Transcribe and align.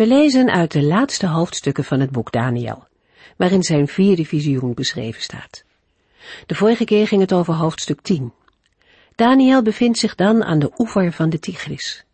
We 0.00 0.06
lezen 0.06 0.50
uit 0.50 0.72
de 0.72 0.82
laatste 0.82 1.26
hoofdstukken 1.26 1.84
van 1.84 2.00
het 2.00 2.10
boek 2.10 2.32
Daniel, 2.32 2.86
waarin 3.36 3.62
zijn 3.62 3.88
vierde 3.88 4.24
visioen 4.24 4.74
beschreven 4.74 5.22
staat. 5.22 5.64
De 6.46 6.54
vorige 6.54 6.84
keer 6.84 7.06
ging 7.06 7.20
het 7.20 7.32
over 7.32 7.54
hoofdstuk 7.54 8.00
10. 8.00 8.32
Daniel 9.14 9.62
bevindt 9.62 9.98
zich 9.98 10.14
dan 10.14 10.44
aan 10.44 10.58
de 10.58 10.72
oever 10.78 11.12
van 11.12 11.30
de 11.30 11.38
Tigris. 11.38 12.04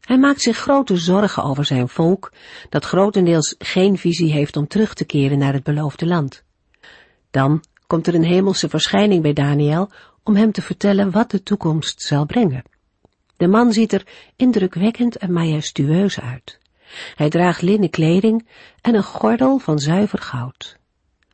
Hij 0.00 0.18
maakt 0.18 0.40
zich 0.40 0.56
grote 0.56 0.96
zorgen 0.96 1.42
over 1.42 1.64
zijn 1.64 1.88
volk, 1.88 2.32
dat 2.68 2.84
grotendeels 2.84 3.54
geen 3.58 3.98
visie 3.98 4.32
heeft 4.32 4.56
om 4.56 4.68
terug 4.68 4.94
te 4.94 5.04
keren 5.04 5.38
naar 5.38 5.52
het 5.52 5.64
beloofde 5.64 6.06
land. 6.06 6.42
Dan 7.30 7.64
komt 7.86 8.06
er 8.06 8.14
een 8.14 8.24
hemelse 8.24 8.68
verschijning 8.68 9.22
bij 9.22 9.32
Daniel 9.32 9.90
om 10.22 10.36
hem 10.36 10.52
te 10.52 10.62
vertellen 10.62 11.10
wat 11.10 11.30
de 11.30 11.42
toekomst 11.42 12.02
zal 12.02 12.26
brengen. 12.26 12.62
De 13.36 13.46
man 13.46 13.72
ziet 13.72 13.92
er 13.92 14.06
indrukwekkend 14.36 15.16
en 15.16 15.32
majestueus 15.32 16.20
uit. 16.20 16.58
Hij 17.14 17.28
draagt 17.28 17.62
linnen 17.62 17.90
kleding 17.90 18.48
en 18.80 18.94
een 18.94 19.02
gordel 19.02 19.58
van 19.58 19.78
zuiver 19.78 20.18
goud. 20.18 20.78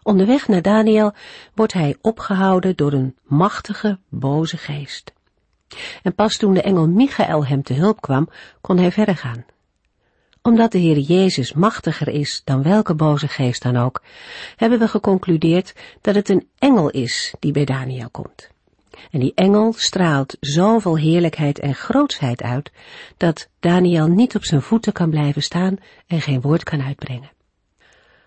Onderweg 0.03 0.49
naar 0.49 0.63
Daniel 0.63 1.13
wordt 1.55 1.73
hij 1.73 1.97
opgehouden 2.01 2.77
door 2.77 2.93
een 2.93 3.17
machtige, 3.23 3.99
boze 4.09 4.57
geest. 4.57 5.13
En 6.03 6.15
pas 6.15 6.37
toen 6.37 6.55
de 6.55 6.63
engel 6.63 6.89
Michael 6.89 7.47
hem 7.47 7.63
te 7.63 7.75
hulp 7.75 8.01
kwam, 8.01 8.29
kon 8.61 8.79
hij 8.79 8.93
verder 8.93 9.17
gaan. 9.17 9.45
Omdat 10.43 10.73
de 10.73 10.79
Heer 10.79 10.99
Jezus 10.99 11.53
machtiger 11.53 12.09
is 12.09 12.43
dan 12.45 12.63
welke 12.63 12.95
boze 12.95 13.29
geest 13.29 13.63
dan 13.63 13.77
ook, 13.77 14.03
hebben 14.57 14.79
we 14.79 14.89
geconcludeerd 14.89 15.75
dat 16.01 16.15
het 16.15 16.29
een 16.29 16.49
engel 16.59 16.91
is 16.91 17.35
die 17.39 17.53
bij 17.53 17.65
Daniel 17.65 18.11
komt. 18.11 18.52
En 19.11 19.21
die 19.21 19.33
engel 19.35 19.73
straalt 19.73 20.37
zoveel 20.41 20.97
heerlijkheid 20.97 21.59
en 21.59 21.75
grootsheid 21.75 22.43
uit, 22.43 22.73
dat 23.17 23.49
Daniel 23.61 24.07
niet 24.07 24.35
op 24.35 24.45
zijn 24.45 24.63
voeten 24.63 24.93
kan 24.93 25.11
blijven 25.11 25.43
staan 25.43 25.77
en 26.07 26.21
geen 26.21 26.41
woord 26.41 26.63
kan 26.63 26.83
uitbrengen. 26.83 27.31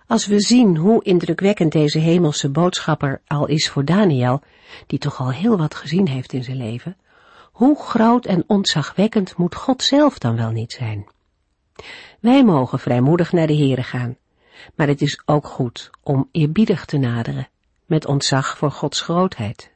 Als 0.08 0.26
we 0.26 0.40
zien 0.42 0.78
hoe 0.78 1.04
indrukwekkend 1.04 1.72
deze 1.72 2.00
hemelse 2.00 2.50
boodschapper 2.50 3.22
al 3.28 3.46
is 3.48 3.70
voor 3.70 3.86
Daniel, 3.86 4.42
die 4.88 5.00
toch 5.00 5.20
al 5.20 5.32
heel 5.32 5.58
wat 5.58 5.76
gezien 5.76 6.08
heeft 6.08 6.34
in 6.34 6.44
zijn 6.44 6.58
leven, 6.58 6.98
hoe 7.52 7.80
groot 7.80 8.26
en 8.26 8.44
ontzagwekkend 8.48 9.38
moet 9.38 9.56
God 9.56 9.84
zelf 9.84 10.18
dan 10.18 10.36
wel 10.36 10.52
niet 10.52 10.72
zijn? 10.72 11.08
Wij 12.20 12.44
mogen 12.44 12.80
vrijmoedig 12.80 13.32
naar 13.32 13.48
de 13.48 13.56
Here 13.56 13.84
gaan, 13.84 14.18
maar 14.76 14.88
het 14.88 15.02
is 15.02 15.22
ook 15.26 15.48
goed 15.48 15.90
om 16.04 16.30
eerbiedig 16.32 16.86
te 16.86 16.98
naderen, 16.98 17.48
met 17.86 18.06
ontzag 18.06 18.58
voor 18.58 18.72
Gods 18.72 19.02
grootheid. 19.02 19.72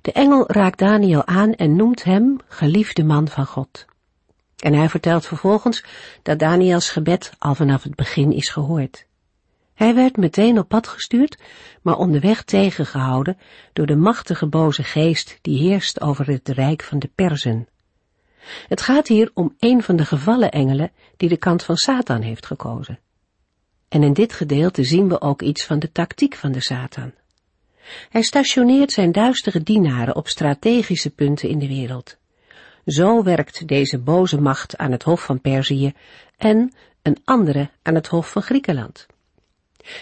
De 0.00 0.12
engel 0.12 0.44
raakt 0.46 0.78
Daniel 0.78 1.26
aan 1.26 1.54
en 1.54 1.76
noemt 1.76 2.04
hem 2.04 2.36
geliefde 2.48 3.04
man 3.04 3.28
van 3.28 3.46
God. 3.46 3.84
En 4.56 4.74
hij 4.74 4.88
vertelt 4.88 5.26
vervolgens 5.26 5.84
dat 6.22 6.38
Daniels 6.38 6.90
gebed 6.90 7.32
al 7.38 7.54
vanaf 7.54 7.82
het 7.82 7.94
begin 7.94 8.32
is 8.32 8.48
gehoord. 8.48 9.06
Hij 9.74 9.94
werd 9.94 10.16
meteen 10.16 10.58
op 10.58 10.68
pad 10.68 10.88
gestuurd, 10.88 11.38
maar 11.82 11.96
onderweg 11.96 12.42
tegengehouden 12.42 13.38
door 13.72 13.86
de 13.86 13.96
machtige 13.96 14.46
boze 14.46 14.82
geest 14.82 15.38
die 15.40 15.58
heerst 15.58 16.00
over 16.00 16.26
het 16.26 16.48
rijk 16.48 16.82
van 16.82 16.98
de 16.98 17.10
Perzen. 17.14 17.68
Het 18.68 18.80
gaat 18.80 19.08
hier 19.08 19.30
om 19.34 19.54
een 19.58 19.82
van 19.82 19.96
de 19.96 20.04
gevallen 20.04 20.50
engelen 20.50 20.90
die 21.16 21.28
de 21.28 21.36
kant 21.36 21.64
van 21.64 21.76
Satan 21.76 22.20
heeft 22.20 22.46
gekozen. 22.46 22.98
En 23.88 24.02
in 24.02 24.12
dit 24.12 24.32
gedeelte 24.32 24.84
zien 24.84 25.08
we 25.08 25.20
ook 25.20 25.42
iets 25.42 25.64
van 25.64 25.78
de 25.78 25.92
tactiek 25.92 26.34
van 26.34 26.52
de 26.52 26.60
Satan. 26.60 27.12
Hij 28.08 28.22
stationeert 28.22 28.92
zijn 28.92 29.12
duistere 29.12 29.62
dienaren 29.62 30.16
op 30.16 30.28
strategische 30.28 31.10
punten 31.10 31.48
in 31.48 31.58
de 31.58 31.68
wereld. 31.68 32.16
Zo 32.86 33.22
werkt 33.22 33.68
deze 33.68 33.98
boze 33.98 34.40
macht 34.40 34.76
aan 34.76 34.92
het 34.92 35.02
hof 35.02 35.24
van 35.24 35.40
Perzië 35.40 35.92
en 36.36 36.72
een 37.02 37.20
andere 37.24 37.70
aan 37.82 37.94
het 37.94 38.06
hof 38.06 38.30
van 38.30 38.42
Griekenland. 38.42 39.06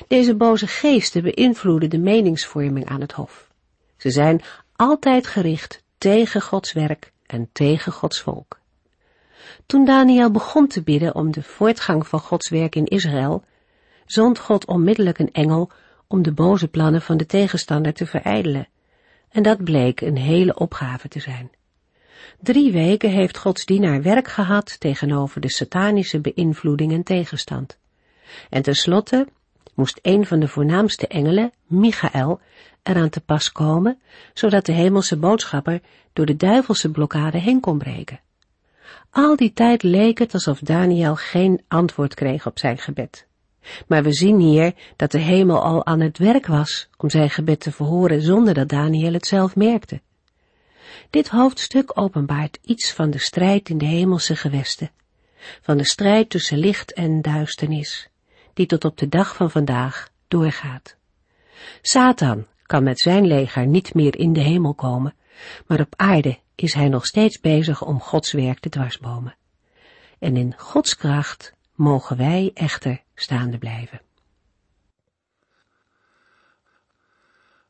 Deze 0.08 0.34
boze 0.36 0.66
geesten 0.66 1.22
beïnvloeden 1.22 1.90
de 1.90 1.98
meningsvorming 1.98 2.88
aan 2.88 3.00
het 3.00 3.12
hof. 3.12 3.50
Ze 3.96 4.10
zijn 4.10 4.42
altijd 4.76 5.26
gericht 5.26 5.82
tegen 5.98 6.42
Gods 6.42 6.72
werk 6.72 7.12
en 7.26 7.48
tegen 7.52 7.92
Gods 7.92 8.20
volk. 8.20 8.58
Toen 9.66 9.84
Daniel 9.84 10.30
begon 10.30 10.66
te 10.66 10.82
bidden 10.82 11.14
om 11.14 11.30
de 11.30 11.42
voortgang 11.42 12.06
van 12.06 12.20
Gods 12.20 12.48
werk 12.48 12.74
in 12.74 12.84
Israël, 12.84 13.44
zond 14.06 14.38
God 14.38 14.66
onmiddellijk 14.66 15.18
een 15.18 15.32
engel 15.32 15.70
om 16.12 16.22
de 16.22 16.32
boze 16.32 16.68
plannen 16.68 17.02
van 17.02 17.16
de 17.16 17.26
tegenstander 17.26 17.92
te 17.92 18.06
verijdelen. 18.06 18.68
En 19.28 19.42
dat 19.42 19.64
bleek 19.64 20.00
een 20.00 20.16
hele 20.16 20.54
opgave 20.54 21.08
te 21.08 21.20
zijn. 21.20 21.50
Drie 22.40 22.72
weken 22.72 23.10
heeft 23.10 23.38
Gods 23.38 23.64
dienaar 23.64 24.02
werk 24.02 24.28
gehad 24.28 24.80
tegenover 24.80 25.40
de 25.40 25.50
satanische 25.50 26.20
beïnvloeding 26.20 26.92
en 26.92 27.02
tegenstand. 27.02 27.78
En 28.48 28.62
tenslotte 28.62 29.26
moest 29.74 29.98
een 30.02 30.26
van 30.26 30.40
de 30.40 30.48
voornaamste 30.48 31.06
engelen, 31.06 31.52
Michael, 31.66 32.40
eraan 32.82 33.10
te 33.10 33.20
pas 33.20 33.52
komen, 33.52 34.00
zodat 34.34 34.66
de 34.66 34.72
hemelse 34.72 35.16
boodschapper 35.16 35.80
door 36.12 36.26
de 36.26 36.36
duivelse 36.36 36.90
blokkade 36.90 37.38
heen 37.38 37.60
kon 37.60 37.78
breken. 37.78 38.20
Al 39.10 39.36
die 39.36 39.52
tijd 39.52 39.82
leek 39.82 40.18
het 40.18 40.34
alsof 40.34 40.58
Daniel 40.58 41.16
geen 41.16 41.62
antwoord 41.68 42.14
kreeg 42.14 42.46
op 42.46 42.58
zijn 42.58 42.78
gebed. 42.78 43.28
Maar 43.86 44.02
we 44.02 44.12
zien 44.12 44.40
hier 44.40 44.74
dat 44.96 45.10
de 45.10 45.18
hemel 45.18 45.62
al 45.62 45.86
aan 45.86 46.00
het 46.00 46.18
werk 46.18 46.46
was 46.46 46.88
om 46.96 47.10
zijn 47.10 47.30
gebed 47.30 47.60
te 47.60 47.72
verhoren 47.72 48.22
zonder 48.22 48.54
dat 48.54 48.68
Daniel 48.68 49.12
het 49.12 49.26
zelf 49.26 49.56
merkte. 49.56 50.00
Dit 51.10 51.28
hoofdstuk 51.28 51.98
openbaart 51.98 52.58
iets 52.62 52.92
van 52.92 53.10
de 53.10 53.18
strijd 53.18 53.68
in 53.68 53.78
de 53.78 53.84
hemelse 53.84 54.36
gewesten, 54.36 54.90
van 55.60 55.76
de 55.76 55.84
strijd 55.84 56.30
tussen 56.30 56.58
licht 56.58 56.92
en 56.92 57.22
duisternis, 57.22 58.08
die 58.54 58.66
tot 58.66 58.84
op 58.84 58.98
de 58.98 59.08
dag 59.08 59.36
van 59.36 59.50
vandaag 59.50 60.10
doorgaat. 60.28 60.96
Satan 61.82 62.46
kan 62.62 62.82
met 62.82 63.00
zijn 63.00 63.26
leger 63.26 63.66
niet 63.66 63.94
meer 63.94 64.18
in 64.18 64.32
de 64.32 64.40
hemel 64.40 64.74
komen, 64.74 65.14
maar 65.66 65.80
op 65.80 65.94
aarde 65.96 66.38
is 66.54 66.74
hij 66.74 66.88
nog 66.88 67.06
steeds 67.06 67.40
bezig 67.40 67.84
om 67.84 68.00
Gods 68.00 68.32
werk 68.32 68.58
te 68.58 68.68
dwarsbomen. 68.68 69.36
En 70.18 70.36
in 70.36 70.54
Gods 70.56 70.96
kracht 70.96 71.54
mogen 71.74 72.16
wij 72.16 72.50
echter 72.54 73.02
staande 73.20 73.58
blijven. 73.58 74.00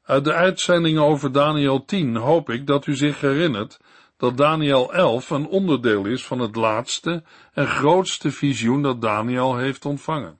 Uit 0.03 0.25
de 0.25 0.33
uitzending 0.33 0.99
over 0.99 1.33
Daniel 1.33 1.85
10 1.85 2.17
hoop 2.17 2.51
ik 2.51 2.67
dat 2.67 2.87
u 2.87 2.95
zich 2.95 3.21
herinnert 3.21 3.81
dat 4.17 4.37
Daniel 4.37 4.93
11 4.93 5.31
een 5.31 5.47
onderdeel 5.47 6.05
is 6.05 6.27
van 6.27 6.39
het 6.39 6.57
laatste 6.57 7.23
en 7.53 7.67
grootste 7.67 8.31
visioen 8.31 8.83
dat 8.83 9.01
Daniel 9.01 9.57
heeft 9.57 9.85
ontvangen. 9.85 10.39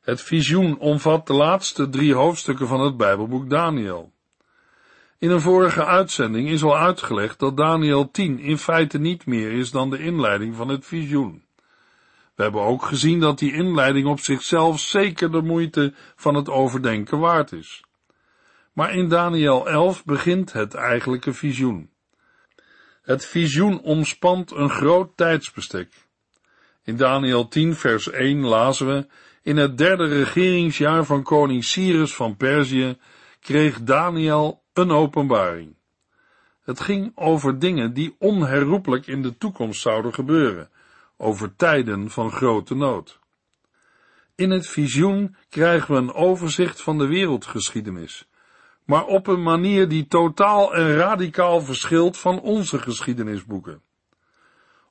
Het 0.00 0.22
visioen 0.22 0.78
omvat 0.78 1.26
de 1.26 1.32
laatste 1.32 1.88
drie 1.88 2.14
hoofdstukken 2.14 2.66
van 2.66 2.80
het 2.80 2.96
Bijbelboek 2.96 3.50
Daniel. 3.50 4.12
In 5.18 5.30
een 5.30 5.40
vorige 5.40 5.84
uitzending 5.84 6.48
is 6.48 6.62
al 6.62 6.76
uitgelegd 6.76 7.38
dat 7.38 7.56
Daniel 7.56 8.10
10 8.10 8.38
in 8.38 8.58
feite 8.58 8.98
niet 8.98 9.26
meer 9.26 9.52
is 9.52 9.70
dan 9.70 9.90
de 9.90 9.98
inleiding 9.98 10.56
van 10.56 10.68
het 10.68 10.86
visioen. 10.86 11.47
We 12.38 12.44
hebben 12.44 12.62
ook 12.62 12.84
gezien 12.84 13.20
dat 13.20 13.38
die 13.38 13.52
inleiding 13.52 14.06
op 14.06 14.20
zichzelf 14.20 14.80
zeker 14.80 15.32
de 15.32 15.42
moeite 15.42 15.94
van 16.16 16.34
het 16.34 16.48
overdenken 16.48 17.18
waard 17.18 17.52
is. 17.52 17.84
Maar 18.72 18.94
in 18.94 19.08
Daniel 19.08 19.68
11 19.68 20.04
begint 20.04 20.52
het 20.52 20.74
eigenlijke 20.74 21.32
visioen. 21.32 21.90
Het 23.02 23.26
visioen 23.26 23.80
omspant 23.80 24.50
een 24.50 24.70
groot 24.70 25.16
tijdsbestek. 25.16 25.92
In 26.84 26.96
Daniel 26.96 27.48
10 27.48 27.74
vers 27.74 28.10
1 28.10 28.44
lazen 28.44 28.86
we, 28.86 29.06
in 29.42 29.56
het 29.56 29.78
derde 29.78 30.06
regeringsjaar 30.06 31.04
van 31.04 31.22
koning 31.22 31.64
Cyrus 31.64 32.14
van 32.14 32.36
Perzië 32.36 32.98
kreeg 33.40 33.82
Daniel 33.82 34.62
een 34.72 34.90
openbaring. 34.90 35.76
Het 36.62 36.80
ging 36.80 37.12
over 37.14 37.58
dingen 37.58 37.92
die 37.92 38.16
onherroepelijk 38.18 39.06
in 39.06 39.22
de 39.22 39.36
toekomst 39.36 39.80
zouden 39.80 40.14
gebeuren, 40.14 40.70
over 41.18 41.56
tijden 41.56 42.10
van 42.10 42.30
grote 42.30 42.74
nood. 42.74 43.18
In 44.34 44.50
het 44.50 44.66
visioen 44.66 45.36
krijgen 45.48 45.94
we 45.94 46.00
een 46.00 46.12
overzicht 46.12 46.82
van 46.82 46.98
de 46.98 47.06
wereldgeschiedenis, 47.06 48.28
maar 48.84 49.04
op 49.04 49.26
een 49.26 49.42
manier 49.42 49.88
die 49.88 50.06
totaal 50.06 50.74
en 50.74 50.94
radicaal 50.94 51.60
verschilt 51.60 52.18
van 52.18 52.40
onze 52.40 52.78
geschiedenisboeken. 52.78 53.82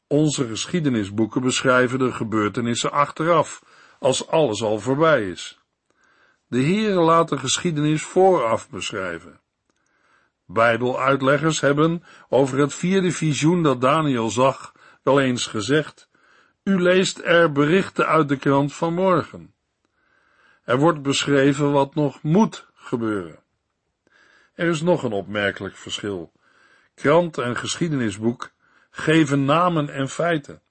Onze 0.08 0.48
geschiedenisboeken 0.48 1.42
beschrijven 1.42 2.00
de 2.00 2.12
gebeurtenissen 2.12 2.92
achteraf, 2.92 3.64
als 4.00 4.28
alles 4.28 4.64
al 4.64 4.80
voorbij 4.80 5.30
is. 5.30 5.60
De 6.48 6.62
Heere 6.62 7.00
laat 7.00 7.30
de 7.30 7.38
geschiedenis 7.38 8.04
vooraf 8.04 8.70
beschrijven. 8.70 9.40
Bijbeluitleggers 10.46 11.60
hebben 11.60 12.04
over 12.30 12.60
het 12.60 12.74
vierde 12.74 13.12
visioen 13.12 13.64
dat 13.64 13.82
Daniel 13.82 14.30
zag 14.30 14.74
wel 15.04 15.20
eens 15.20 15.46
gezegd, 15.46 16.10
u 16.68 16.82
leest 16.82 17.22
er 17.24 17.52
berichten 17.52 18.08
uit 18.08 18.30
de 18.30 18.38
krant 18.38 18.74
van 18.74 18.94
morgen. 18.94 19.54
Er 20.64 20.78
wordt 20.78 21.02
beschreven 21.02 21.72
wat 21.72 21.96
nog 21.96 22.24
moet 22.24 22.68
gebeuren. 22.74 23.40
Er 24.54 24.68
is 24.68 24.82
nog 24.82 25.04
een 25.04 25.12
opmerkelijk 25.12 25.76
verschil. 25.76 26.32
Krant 26.96 27.38
en 27.38 27.56
geschiedenisboek 27.56 28.52
geven 28.90 29.46
namen 29.46 29.90
en 29.90 30.10
feiten. 30.10 30.62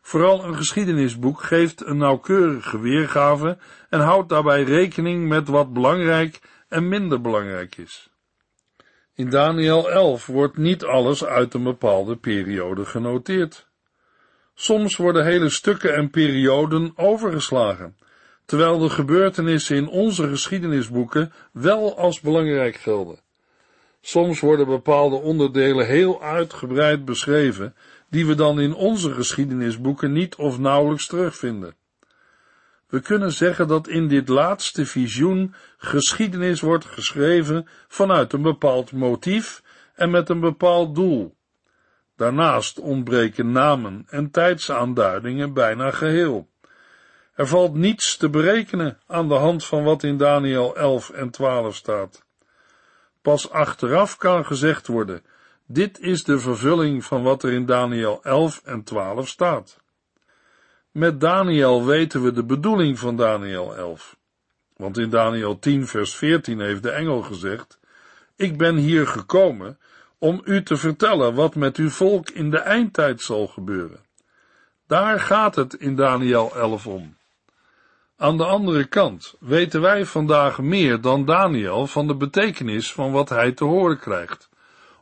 Vooral 0.00 0.44
een 0.44 0.56
geschiedenisboek 0.56 1.42
geeft 1.42 1.86
een 1.86 1.96
nauwkeurige 1.96 2.80
weergave 2.80 3.58
en 3.88 4.00
houdt 4.00 4.28
daarbij 4.28 4.62
rekening 4.62 5.28
met 5.28 5.48
wat 5.48 5.72
belangrijk 5.72 6.40
en 6.68 6.88
minder 6.88 7.20
belangrijk 7.20 7.76
is. 7.76 8.10
In 9.14 9.30
Daniel 9.30 9.90
11 9.90 10.26
wordt 10.26 10.56
niet 10.56 10.84
alles 10.84 11.24
uit 11.24 11.54
een 11.54 11.64
bepaalde 11.64 12.16
periode 12.16 12.84
genoteerd. 12.84 13.72
Soms 14.54 14.96
worden 14.96 15.24
hele 15.24 15.48
stukken 15.48 15.94
en 15.94 16.10
perioden 16.10 16.92
overgeslagen, 16.96 17.96
terwijl 18.44 18.78
de 18.78 18.90
gebeurtenissen 18.90 19.76
in 19.76 19.88
onze 19.88 20.28
geschiedenisboeken 20.28 21.32
wel 21.52 21.98
als 21.98 22.20
belangrijk 22.20 22.76
gelden. 22.76 23.20
Soms 24.00 24.40
worden 24.40 24.66
bepaalde 24.66 25.16
onderdelen 25.16 25.86
heel 25.86 26.22
uitgebreid 26.22 27.04
beschreven, 27.04 27.74
die 28.10 28.26
we 28.26 28.34
dan 28.34 28.60
in 28.60 28.74
onze 28.74 29.12
geschiedenisboeken 29.12 30.12
niet 30.12 30.34
of 30.34 30.58
nauwelijks 30.58 31.06
terugvinden. 31.06 31.74
We 32.88 33.00
kunnen 33.00 33.32
zeggen 33.32 33.68
dat 33.68 33.88
in 33.88 34.08
dit 34.08 34.28
laatste 34.28 34.86
visioen 34.86 35.54
geschiedenis 35.76 36.60
wordt 36.60 36.84
geschreven 36.84 37.68
vanuit 37.88 38.32
een 38.32 38.42
bepaald 38.42 38.92
motief 38.92 39.62
en 39.94 40.10
met 40.10 40.28
een 40.28 40.40
bepaald 40.40 40.94
doel. 40.94 41.34
Daarnaast 42.16 42.78
ontbreken 42.78 43.52
namen 43.52 44.06
en 44.08 44.30
tijdsaanduidingen 44.30 45.52
bijna 45.52 45.90
geheel. 45.90 46.48
Er 47.34 47.46
valt 47.46 47.74
niets 47.74 48.16
te 48.16 48.30
berekenen 48.30 48.98
aan 49.06 49.28
de 49.28 49.34
hand 49.34 49.64
van 49.64 49.84
wat 49.84 50.02
in 50.02 50.16
Daniel 50.16 50.76
11 50.76 51.10
en 51.10 51.30
12 51.30 51.74
staat. 51.74 52.24
Pas 53.22 53.50
achteraf 53.50 54.16
kan 54.16 54.46
gezegd 54.46 54.86
worden, 54.86 55.22
dit 55.66 55.98
is 55.98 56.24
de 56.24 56.38
vervulling 56.38 57.04
van 57.04 57.22
wat 57.22 57.42
er 57.42 57.52
in 57.52 57.66
Daniel 57.66 58.22
11 58.22 58.60
en 58.64 58.82
12 58.82 59.28
staat. 59.28 59.80
Met 60.90 61.20
Daniel 61.20 61.84
weten 61.84 62.22
we 62.22 62.32
de 62.32 62.44
bedoeling 62.44 62.98
van 62.98 63.16
Daniel 63.16 63.76
11. 63.76 64.16
Want 64.76 64.98
in 64.98 65.10
Daniel 65.10 65.58
10 65.58 65.86
vers 65.86 66.16
14 66.16 66.60
heeft 66.60 66.82
de 66.82 66.90
engel 66.90 67.22
gezegd, 67.22 67.78
ik 68.36 68.58
ben 68.58 68.76
hier 68.76 69.06
gekomen 69.06 69.78
om 70.24 70.40
u 70.44 70.62
te 70.62 70.76
vertellen 70.76 71.34
wat 71.34 71.54
met 71.54 71.76
uw 71.76 71.90
volk 71.90 72.30
in 72.30 72.50
de 72.50 72.58
eindtijd 72.58 73.20
zal 73.20 73.46
gebeuren. 73.46 74.00
Daar 74.86 75.20
gaat 75.20 75.54
het 75.54 75.74
in 75.74 75.96
Daniel 75.96 76.56
11 76.56 76.86
om. 76.86 77.16
Aan 78.16 78.36
de 78.36 78.44
andere 78.44 78.84
kant 78.84 79.34
weten 79.40 79.80
wij 79.80 80.04
vandaag 80.04 80.58
meer 80.58 81.00
dan 81.00 81.24
Daniel 81.24 81.86
van 81.86 82.06
de 82.06 82.16
betekenis 82.16 82.92
van 82.92 83.12
wat 83.12 83.28
hij 83.28 83.52
te 83.52 83.64
horen 83.64 83.98
krijgt, 83.98 84.48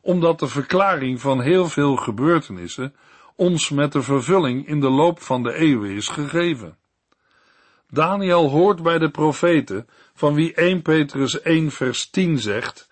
omdat 0.01 0.39
de 0.39 0.49
verklaring 0.49 1.21
van 1.21 1.41
heel 1.41 1.69
veel 1.69 1.97
gebeurtenissen 1.97 2.95
ons 3.37 3.71
met 3.71 3.93
de 3.93 4.03
vervulling 4.03 4.67
in 4.67 4.81
de 4.81 4.91
loop 4.91 5.21
van 5.21 5.43
de 5.43 5.55
eeuwen 5.55 5.91
is 5.91 6.09
gegeven. 6.09 6.77
Daniel 7.91 8.49
hoort 8.49 8.83
bij 8.83 8.99
de 8.99 9.11
profeten, 9.11 9.89
van 10.15 10.35
wie 10.35 10.55
1 10.55 10.83
Petrus 10.83 11.41
1 11.41 11.71
vers 11.71 12.11
10 12.11 12.39
zegt, 12.39 12.91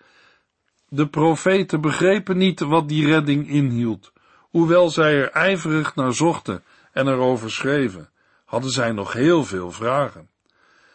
de 0.93 1.07
profeten 1.07 1.81
begrepen 1.81 2.37
niet 2.37 2.59
wat 2.59 2.89
die 2.89 3.05
redding 3.05 3.49
inhield, 3.49 4.13
hoewel 4.39 4.89
zij 4.89 5.13
er 5.13 5.29
ijverig 5.31 5.95
naar 5.95 6.13
zochten 6.13 6.63
en 6.91 7.07
erover 7.07 7.51
schreven, 7.51 8.09
hadden 8.45 8.71
zij 8.71 8.91
nog 8.91 9.13
heel 9.13 9.43
veel 9.43 9.71
vragen. 9.71 10.29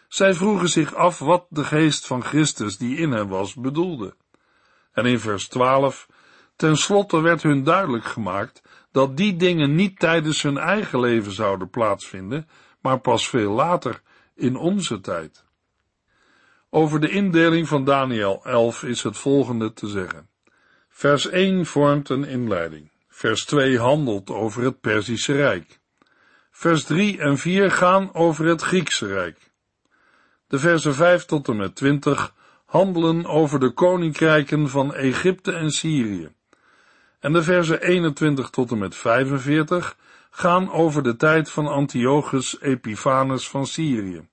Zij 0.08 0.34
vroegen 0.34 0.68
zich 0.68 0.94
af 0.94 1.18
wat 1.18 1.46
de 1.48 1.64
geest 1.64 2.06
van 2.06 2.22
Christus 2.22 2.78
die 2.78 2.96
in 2.96 3.12
hen 3.12 3.28
was 3.28 3.54
bedoelde. 3.54 4.14
En 4.92 5.04
in 5.04 5.20
vers 5.20 5.48
12, 5.48 6.08
ten 6.56 6.76
slotte 6.76 7.20
werd 7.20 7.42
hun 7.42 7.64
duidelijk 7.64 8.04
gemaakt 8.04 8.62
dat 8.92 9.16
die 9.16 9.36
dingen 9.36 9.74
niet 9.74 9.98
tijdens 9.98 10.42
hun 10.42 10.58
eigen 10.58 11.00
leven 11.00 11.32
zouden 11.32 11.70
plaatsvinden, 11.70 12.48
maar 12.80 12.98
pas 12.98 13.28
veel 13.28 13.52
later, 13.52 14.02
in 14.34 14.56
onze 14.56 15.00
tijd. 15.00 15.45
Over 16.76 17.00
de 17.00 17.08
indeling 17.08 17.68
van 17.68 17.84
Daniel 17.84 18.40
11 18.44 18.82
is 18.82 19.02
het 19.02 19.16
volgende 19.16 19.72
te 19.72 19.88
zeggen. 19.88 20.28
Vers 20.88 21.28
1 21.28 21.66
vormt 21.66 22.08
een 22.08 22.24
inleiding. 22.24 22.90
Vers 23.08 23.44
2 23.44 23.78
handelt 23.78 24.30
over 24.30 24.62
het 24.62 24.80
Perzische 24.80 25.32
Rijk. 25.32 25.80
Vers 26.50 26.84
3 26.84 27.18
en 27.18 27.38
4 27.38 27.70
gaan 27.70 28.14
over 28.14 28.46
het 28.46 28.62
Griekse 28.62 29.06
Rijk. 29.06 29.50
De 30.46 30.58
versen 30.58 30.94
5 30.94 31.24
tot 31.24 31.48
en 31.48 31.56
met 31.56 31.74
20 31.74 32.34
handelen 32.64 33.26
over 33.26 33.60
de 33.60 33.70
koninkrijken 33.70 34.68
van 34.68 34.94
Egypte 34.94 35.52
en 35.52 35.70
Syrië. 35.70 36.28
En 37.20 37.32
de 37.32 37.42
versen 37.42 37.80
21 37.80 38.50
tot 38.50 38.70
en 38.70 38.78
met 38.78 38.96
45 38.96 39.96
gaan 40.30 40.72
over 40.72 41.02
de 41.02 41.16
tijd 41.16 41.50
van 41.50 41.66
Antiochus 41.66 42.60
Epiphanes 42.60 43.48
van 43.48 43.66
Syrië. 43.66 44.28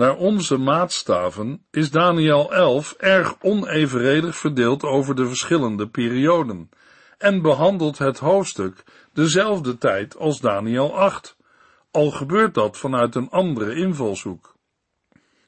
Naar 0.00 0.16
onze 0.16 0.56
maatstaven 0.56 1.66
is 1.70 1.90
Daniel 1.90 2.52
11 2.52 2.92
erg 2.98 3.36
onevenredig 3.40 4.36
verdeeld 4.36 4.82
over 4.82 5.14
de 5.14 5.26
verschillende 5.26 5.88
perioden 5.88 6.68
en 7.18 7.42
behandelt 7.42 7.98
het 7.98 8.18
hoofdstuk 8.18 8.84
dezelfde 9.12 9.78
tijd 9.78 10.16
als 10.16 10.40
Daniel 10.40 10.96
8, 10.96 11.36
al 11.90 12.10
gebeurt 12.10 12.54
dat 12.54 12.76
vanuit 12.76 13.14
een 13.14 13.30
andere 13.30 13.74
invalshoek. 13.74 14.56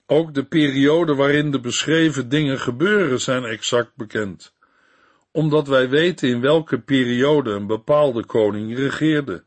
Ook 0.07 0.35
de 0.35 0.45
periode 0.45 1.15
waarin 1.15 1.51
de 1.51 1.61
beschreven 1.61 2.29
dingen 2.29 2.59
gebeuren 2.59 3.21
zijn 3.21 3.45
exact 3.45 3.97
bekend, 3.97 4.55
omdat 5.31 5.69
wij 5.69 5.89
weten 5.89 6.29
in 6.29 6.41
welke 6.41 6.81
periode 6.81 7.51
een 7.51 7.67
bepaalde 7.67 8.25
koning 8.25 8.77
regeerde. 8.77 9.45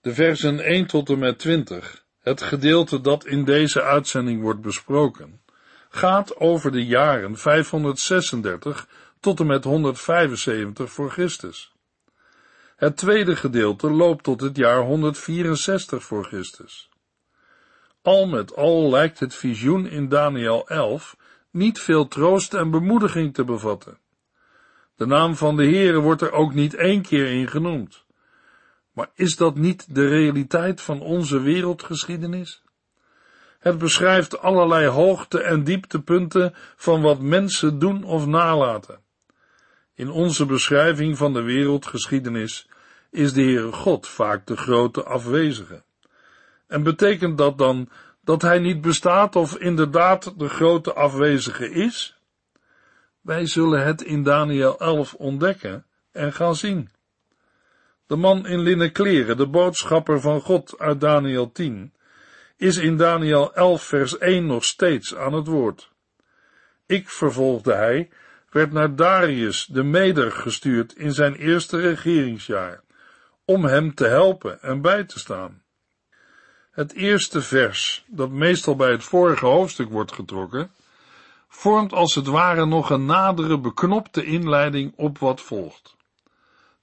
De 0.00 0.14
versen 0.14 0.58
1 0.60 0.86
tot 0.86 1.08
en 1.10 1.18
met 1.18 1.38
20, 1.38 2.01
het 2.22 2.42
gedeelte 2.42 3.00
dat 3.00 3.26
in 3.26 3.44
deze 3.44 3.82
uitzending 3.82 4.42
wordt 4.42 4.60
besproken, 4.60 5.40
gaat 5.88 6.36
over 6.36 6.72
de 6.72 6.86
jaren 6.86 7.36
536 7.36 8.88
tot 9.20 9.40
en 9.40 9.46
met 9.46 9.64
175 9.64 10.92
voor 10.92 11.10
Christus. 11.10 11.72
Het 12.76 12.96
tweede 12.96 13.36
gedeelte 13.36 13.90
loopt 13.90 14.24
tot 14.24 14.40
het 14.40 14.56
jaar 14.56 14.80
164 14.80 16.04
voor 16.04 16.24
Christus. 16.24 16.90
Al 18.02 18.26
met 18.26 18.56
al 18.56 18.90
lijkt 18.90 19.20
het 19.20 19.34
visioen 19.34 19.86
in 19.86 20.08
Daniel 20.08 20.68
11 20.68 21.16
niet 21.50 21.80
veel 21.80 22.08
troost 22.08 22.54
en 22.54 22.70
bemoediging 22.70 23.34
te 23.34 23.44
bevatten. 23.44 23.98
De 24.96 25.06
naam 25.06 25.36
van 25.36 25.56
de 25.56 25.64
Heere 25.64 26.00
wordt 26.00 26.22
er 26.22 26.32
ook 26.32 26.54
niet 26.54 26.74
één 26.74 27.02
keer 27.02 27.26
in 27.26 27.48
genoemd. 27.48 28.01
Maar 28.92 29.10
is 29.14 29.36
dat 29.36 29.54
niet 29.54 29.94
de 29.94 30.08
realiteit 30.08 30.80
van 30.80 31.00
onze 31.00 31.40
wereldgeschiedenis? 31.40 32.62
Het 33.58 33.78
beschrijft 33.78 34.38
allerlei 34.38 34.86
hoogte- 34.86 35.42
en 35.42 35.64
dieptepunten 35.64 36.54
van 36.76 37.02
wat 37.02 37.20
mensen 37.20 37.78
doen 37.78 38.04
of 38.04 38.26
nalaten. 38.26 39.00
In 39.94 40.10
onze 40.10 40.46
beschrijving 40.46 41.16
van 41.16 41.32
de 41.32 41.42
wereldgeschiedenis 41.42 42.68
is 43.10 43.32
de 43.32 43.42
Heere 43.42 43.72
God 43.72 44.06
vaak 44.06 44.46
de 44.46 44.56
grote 44.56 45.02
afwezige. 45.02 45.82
En 46.66 46.82
betekent 46.82 47.38
dat 47.38 47.58
dan 47.58 47.88
dat 48.24 48.42
hij 48.42 48.58
niet 48.58 48.80
bestaat 48.80 49.36
of 49.36 49.56
inderdaad 49.56 50.38
de 50.38 50.48
grote 50.48 50.92
afwezige 50.92 51.70
is? 51.70 52.16
Wij 53.20 53.46
zullen 53.46 53.84
het 53.84 54.02
in 54.02 54.22
Daniel 54.22 54.78
11 54.78 55.14
ontdekken 55.14 55.86
en 56.12 56.32
gaan 56.32 56.56
zien. 56.56 56.90
De 58.12 58.18
man 58.18 58.46
in 58.46 58.60
linnen 58.60 58.92
kleren, 58.92 59.36
de 59.36 59.46
boodschapper 59.46 60.20
van 60.20 60.40
God 60.40 60.78
uit 60.78 61.00
Daniel 61.00 61.52
10, 61.52 61.92
is 62.56 62.76
in 62.76 62.96
Daniel 62.96 63.54
11 63.54 63.82
vers 63.82 64.18
1 64.18 64.46
nog 64.46 64.64
steeds 64.64 65.16
aan 65.16 65.32
het 65.32 65.46
woord. 65.46 65.90
Ik, 66.86 67.08
vervolgde 67.08 67.72
hij, 67.72 68.10
werd 68.50 68.72
naar 68.72 68.96
Darius 68.96 69.66
de 69.66 69.82
Meder 69.82 70.32
gestuurd 70.32 70.96
in 70.96 71.12
zijn 71.12 71.34
eerste 71.34 71.80
regeringsjaar, 71.80 72.82
om 73.44 73.64
hem 73.64 73.94
te 73.94 74.06
helpen 74.06 74.62
en 74.62 74.80
bij 74.80 75.04
te 75.04 75.18
staan. 75.18 75.62
Het 76.70 76.92
eerste 76.92 77.42
vers, 77.42 78.04
dat 78.06 78.30
meestal 78.30 78.76
bij 78.76 78.90
het 78.90 79.04
vorige 79.04 79.46
hoofdstuk 79.46 79.90
wordt 79.90 80.12
getrokken, 80.12 80.70
vormt 81.48 81.92
als 81.92 82.14
het 82.14 82.26
ware 82.26 82.66
nog 82.66 82.90
een 82.90 83.06
nadere 83.06 83.58
beknopte 83.58 84.24
inleiding 84.24 84.92
op 84.96 85.18
wat 85.18 85.40
volgt. 85.40 86.00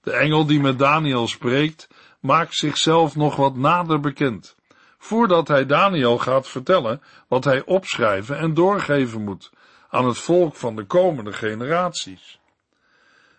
De 0.01 0.11
engel 0.11 0.45
die 0.45 0.59
met 0.59 0.79
Daniel 0.79 1.27
spreekt, 1.27 1.87
maakt 2.19 2.55
zichzelf 2.55 3.15
nog 3.15 3.35
wat 3.35 3.55
nader 3.55 3.99
bekend, 3.99 4.55
voordat 4.97 5.47
hij 5.47 5.65
Daniel 5.65 6.17
gaat 6.17 6.47
vertellen 6.47 7.01
wat 7.27 7.43
hij 7.43 7.65
opschrijven 7.65 8.37
en 8.37 8.53
doorgeven 8.53 9.23
moet 9.23 9.51
aan 9.89 10.07
het 10.07 10.17
volk 10.17 10.55
van 10.55 10.75
de 10.75 10.83
komende 10.83 11.33
generaties. 11.33 12.39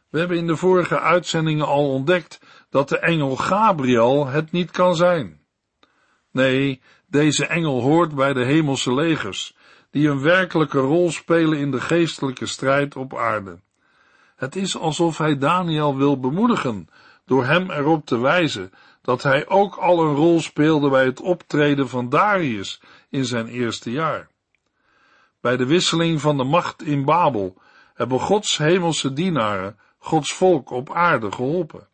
We 0.08 0.18
hebben 0.18 0.36
in 0.36 0.46
de 0.46 0.56
vorige 0.56 1.00
uitzendingen 1.00 1.66
al 1.66 1.88
ontdekt 1.88 2.40
dat 2.70 2.88
de 2.88 2.98
engel 2.98 3.36
Gabriel 3.36 4.26
het 4.26 4.52
niet 4.52 4.70
kan 4.70 4.96
zijn. 4.96 5.40
Nee, 6.30 6.80
deze 7.06 7.46
engel 7.46 7.80
hoort 7.80 8.14
bij 8.14 8.32
de 8.32 8.44
hemelse 8.44 8.94
legers, 8.94 9.56
die 9.90 10.08
een 10.08 10.22
werkelijke 10.22 10.78
rol 10.78 11.10
spelen 11.10 11.58
in 11.58 11.70
de 11.70 11.80
geestelijke 11.80 12.46
strijd 12.46 12.96
op 12.96 13.16
aarde. 13.16 13.60
Het 14.40 14.56
is 14.56 14.76
alsof 14.76 15.18
hij 15.18 15.38
Daniel 15.38 15.96
wil 15.96 16.20
bemoedigen 16.20 16.88
door 17.26 17.44
hem 17.44 17.70
erop 17.70 18.06
te 18.06 18.18
wijzen 18.18 18.72
dat 19.02 19.22
hij 19.22 19.48
ook 19.48 19.76
al 19.76 20.02
een 20.02 20.14
rol 20.14 20.40
speelde 20.40 20.88
bij 20.88 21.04
het 21.04 21.20
optreden 21.20 21.88
van 21.88 22.08
Darius 22.08 22.80
in 23.10 23.24
zijn 23.24 23.46
eerste 23.46 23.90
jaar. 23.90 24.28
Bij 25.40 25.56
de 25.56 25.66
wisseling 25.66 26.20
van 26.20 26.36
de 26.36 26.44
macht 26.44 26.82
in 26.82 27.04
Babel 27.04 27.56
hebben 27.94 28.20
Gods 28.20 28.58
hemelse 28.58 29.12
dienaren 29.12 29.78
Gods 29.98 30.32
volk 30.32 30.70
op 30.70 30.92
aarde 30.92 31.32
geholpen. 31.32 31.88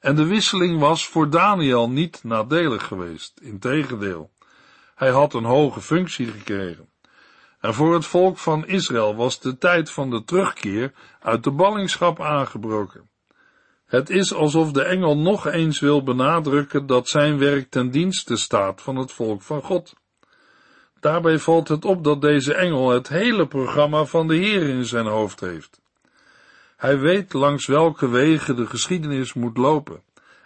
En 0.00 0.14
de 0.14 0.24
wisseling 0.24 0.80
was 0.80 1.08
voor 1.08 1.30
Daniel 1.30 1.90
niet 1.90 2.24
nadelig 2.24 2.86
geweest, 2.86 3.40
integendeel. 3.40 4.30
Hij 4.94 5.10
had 5.10 5.34
een 5.34 5.44
hoge 5.44 5.80
functie 5.80 6.26
gekregen. 6.26 6.88
En 7.64 7.74
voor 7.74 7.94
het 7.94 8.06
volk 8.06 8.38
van 8.38 8.66
Israël 8.66 9.16
was 9.16 9.40
de 9.40 9.58
tijd 9.58 9.90
van 9.90 10.10
de 10.10 10.24
terugkeer 10.24 10.92
uit 11.20 11.44
de 11.44 11.50
ballingschap 11.50 12.20
aangebroken. 12.20 13.08
Het 13.86 14.10
is 14.10 14.34
alsof 14.34 14.72
de 14.72 14.82
engel 14.82 15.18
nog 15.18 15.46
eens 15.46 15.80
wil 15.80 16.02
benadrukken 16.02 16.86
dat 16.86 17.08
zijn 17.08 17.38
werk 17.38 17.70
ten 17.70 17.90
dienste 17.90 18.36
staat 18.36 18.82
van 18.82 18.96
het 18.96 19.12
volk 19.12 19.42
van 19.42 19.62
God. 19.62 19.94
Daarbij 21.00 21.38
valt 21.38 21.68
het 21.68 21.84
op 21.84 22.04
dat 22.04 22.20
deze 22.20 22.54
engel 22.54 22.90
het 22.90 23.08
hele 23.08 23.46
programma 23.46 24.04
van 24.04 24.28
de 24.28 24.36
Heer 24.36 24.68
in 24.68 24.84
zijn 24.84 25.06
hoofd 25.06 25.40
heeft. 25.40 25.80
Hij 26.76 26.98
weet 26.98 27.32
langs 27.32 27.66
welke 27.66 28.08
wegen 28.08 28.56
de 28.56 28.66
geschiedenis 28.66 29.32
moet 29.32 29.56
lopen 29.56 30.02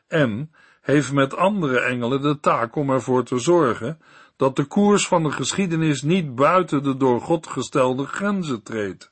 en 0.08 0.50
heeft 0.80 1.12
met 1.12 1.36
andere 1.36 1.80
engelen 1.80 2.22
de 2.22 2.40
taak 2.40 2.76
om 2.76 2.90
ervoor 2.90 3.24
te 3.24 3.38
zorgen 3.38 4.00
dat 4.38 4.56
de 4.56 4.64
koers 4.64 5.06
van 5.06 5.22
de 5.22 5.30
geschiedenis 5.30 6.02
niet 6.02 6.34
buiten 6.34 6.82
de 6.82 6.96
door 6.96 7.20
God 7.20 7.46
gestelde 7.46 8.06
grenzen 8.06 8.62
treedt. 8.62 9.10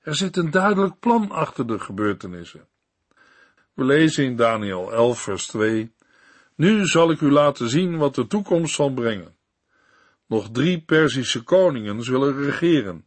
Er 0.00 0.14
zit 0.14 0.36
een 0.36 0.50
duidelijk 0.50 0.98
plan 1.00 1.30
achter 1.30 1.66
de 1.66 1.78
gebeurtenissen. 1.78 2.66
We 3.74 3.84
lezen 3.84 4.24
in 4.24 4.36
Daniel 4.36 4.92
11, 4.92 5.20
vers 5.20 5.46
2: 5.46 5.92
Nu 6.54 6.86
zal 6.86 7.10
ik 7.10 7.20
u 7.20 7.30
laten 7.30 7.68
zien 7.68 7.96
wat 7.96 8.14
de 8.14 8.26
toekomst 8.26 8.74
zal 8.74 8.92
brengen. 8.92 9.36
Nog 10.26 10.50
drie 10.50 10.80
Perzische 10.80 11.42
koningen 11.42 12.02
zullen 12.02 12.42
regeren, 12.42 13.04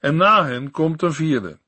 en 0.00 0.16
na 0.16 0.44
hen 0.44 0.70
komt 0.70 1.02
een 1.02 1.12
vierde. 1.12 1.58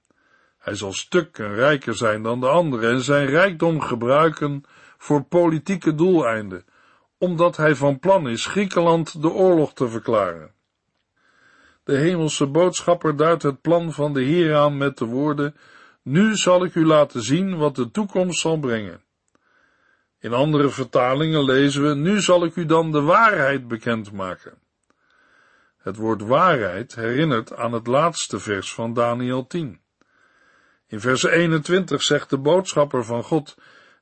Hij 0.59 0.75
zal 0.75 0.93
stuk 0.93 1.39
en 1.39 1.55
rijker 1.55 1.95
zijn 1.95 2.23
dan 2.23 2.41
de 2.41 2.49
anderen 2.49 2.91
en 2.91 3.01
zijn 3.01 3.27
rijkdom 3.27 3.81
gebruiken 3.81 4.63
voor 4.99 5.23
politieke 5.23 5.95
doeleinden, 5.95 6.65
omdat 7.19 7.57
hij 7.57 7.75
van 7.75 7.99
plan 7.99 8.29
is 8.29 8.47
Griekenland 8.47 9.23
de 9.23 9.29
oorlog 9.29 9.75
te 9.75 9.89
verklaren. 9.89 10.53
De 11.85 11.97
hemelse 11.97 12.47
boodschapper 12.47 13.17
duidt 13.17 13.43
het 13.43 13.61
plan 13.61 13.93
van 13.93 14.13
de 14.13 14.23
Heer 14.23 14.57
aan 14.57 14.77
met 14.77 14.99
de 14.99 15.05
woorden: 15.05 15.57
Nu 16.03 16.37
zal 16.37 16.65
ik 16.65 16.75
u 16.75 16.87
laten 16.87 17.23
zien 17.23 17.57
wat 17.57 17.77
de 17.77 17.91
toekomst 17.91 18.41
zal 18.41 18.59
brengen. 18.59 19.03
In 20.21 20.33
andere 20.33 20.69
vertalingen 20.69 21.45
lezen 21.45 21.83
we: 21.83 21.95
Nu 21.95 22.21
zal 22.21 22.45
ik 22.45 22.57
u 22.57 22.67
dan 22.67 22.93
de 22.93 23.01
waarheid 23.01 23.69
bekendmaken. 23.69 24.59
Het 25.79 25.97
woord 25.97 26.23
waarheid 26.23 26.95
herinnert 26.95 27.57
aan 27.57 27.73
het 27.73 27.87
laatste 27.87 28.39
vers 28.39 28.75
van 28.75 28.95
Daniel 28.95 29.47
10. 29.47 29.81
In 30.87 31.01
vers 31.01 31.23
21 31.23 32.03
zegt 32.03 32.31
de 32.31 32.39
boodschapper 32.39 33.05
van 33.05 33.25
God: 33.25 33.57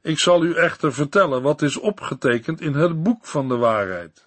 Ik 0.06 0.18
zal 0.18 0.44
u 0.44 0.54
echter 0.54 0.92
vertellen 0.92 1.42
wat 1.42 1.62
is 1.62 1.76
opgetekend 1.76 2.60
in 2.60 2.74
het 2.74 3.02
boek 3.02 3.26
van 3.26 3.48
de 3.48 3.56
waarheid. 3.56 4.26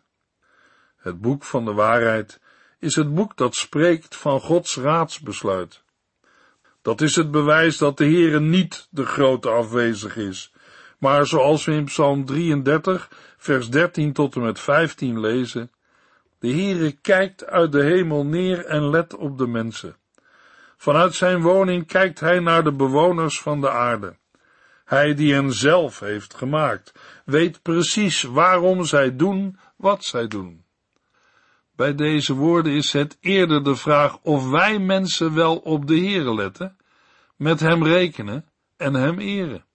Het 0.98 1.22
boek 1.22 1.44
van 1.44 1.66
de 1.66 1.74
waarheid 1.74 2.40
is 2.80 2.96
het 2.96 3.14
boek 3.14 3.38
dat 3.38 3.56
spreekt 3.56 4.16
van 4.16 4.40
Gods 4.40 4.78
raadsbesluit. 4.78 5.84
Dat 6.82 7.02
is 7.02 7.16
het 7.16 7.32
bewijs 7.32 7.78
dat 7.78 7.98
de 7.98 8.04
Heere 8.04 8.40
niet 8.40 8.88
de 8.90 9.06
grote 9.06 9.50
afwezig 9.50 10.18
is, 10.18 10.54
maar 10.98 11.26
zoals 11.28 11.66
we 11.66 11.72
in 11.72 11.86
Psalm 11.86 12.26
33, 12.26 13.10
vers 13.38 13.70
13 13.70 14.14
tot 14.14 14.36
en 14.36 14.42
met 14.42 14.60
15 14.60 15.20
lezen, 15.20 15.72
de 16.40 16.52
Heere 16.52 16.92
kijkt 16.92 17.46
uit 17.46 17.72
de 17.72 17.84
hemel 17.84 18.26
neer 18.26 18.66
en 18.66 18.90
let 18.90 19.16
op 19.16 19.38
de 19.38 19.48
mensen. 19.48 19.96
Vanuit 20.78 21.16
zijn 21.16 21.42
woning 21.42 21.88
kijkt 21.88 22.20
hij 22.20 22.40
naar 22.40 22.64
de 22.64 22.74
bewoners 22.74 23.42
van 23.42 23.62
de 23.62 23.70
aarde. 23.70 24.19
Hij 24.90 25.14
die 25.14 25.34
hen 25.34 25.54
zelf 25.54 26.00
heeft 26.00 26.34
gemaakt, 26.34 26.92
weet 27.26 27.62
precies 27.62 28.22
waarom 28.22 28.86
zij 28.86 29.16
doen 29.16 29.60
wat 29.76 30.04
zij 30.04 30.28
doen. 30.28 30.64
Bij 31.76 31.96
deze 31.96 32.34
woorden 32.34 32.72
is 32.72 32.94
het 32.94 33.18
eerder 33.20 33.64
de 33.64 33.76
vraag 33.76 34.18
of 34.22 34.50
wij 34.50 34.80
mensen 34.80 35.34
wel 35.34 35.58
op 35.58 35.88
de 35.88 35.98
Heere 36.00 36.34
letten, 36.34 36.78
met 37.36 37.60
hem 37.60 37.84
rekenen 37.84 38.46
en 38.78 38.94
hem 38.94 39.20
eren. 39.20 39.66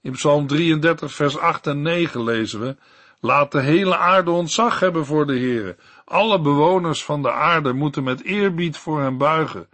In 0.00 0.12
Psalm 0.12 0.46
33 0.46 1.12
vers 1.14 1.38
8 1.38 1.66
en 1.66 1.82
9 1.82 2.24
lezen 2.24 2.60
we, 2.60 2.76
laat 3.20 3.52
de 3.52 3.60
hele 3.60 3.96
aarde 3.96 4.30
ontzag 4.30 4.80
hebben 4.80 5.06
voor 5.06 5.26
de 5.26 5.38
Heere. 5.38 5.76
Alle 6.04 6.40
bewoners 6.40 7.04
van 7.04 7.22
de 7.22 7.32
aarde 7.32 7.72
moeten 7.72 8.02
met 8.04 8.22
eerbied 8.22 8.76
voor 8.76 9.00
hem 9.00 9.18
buigen, 9.18 9.68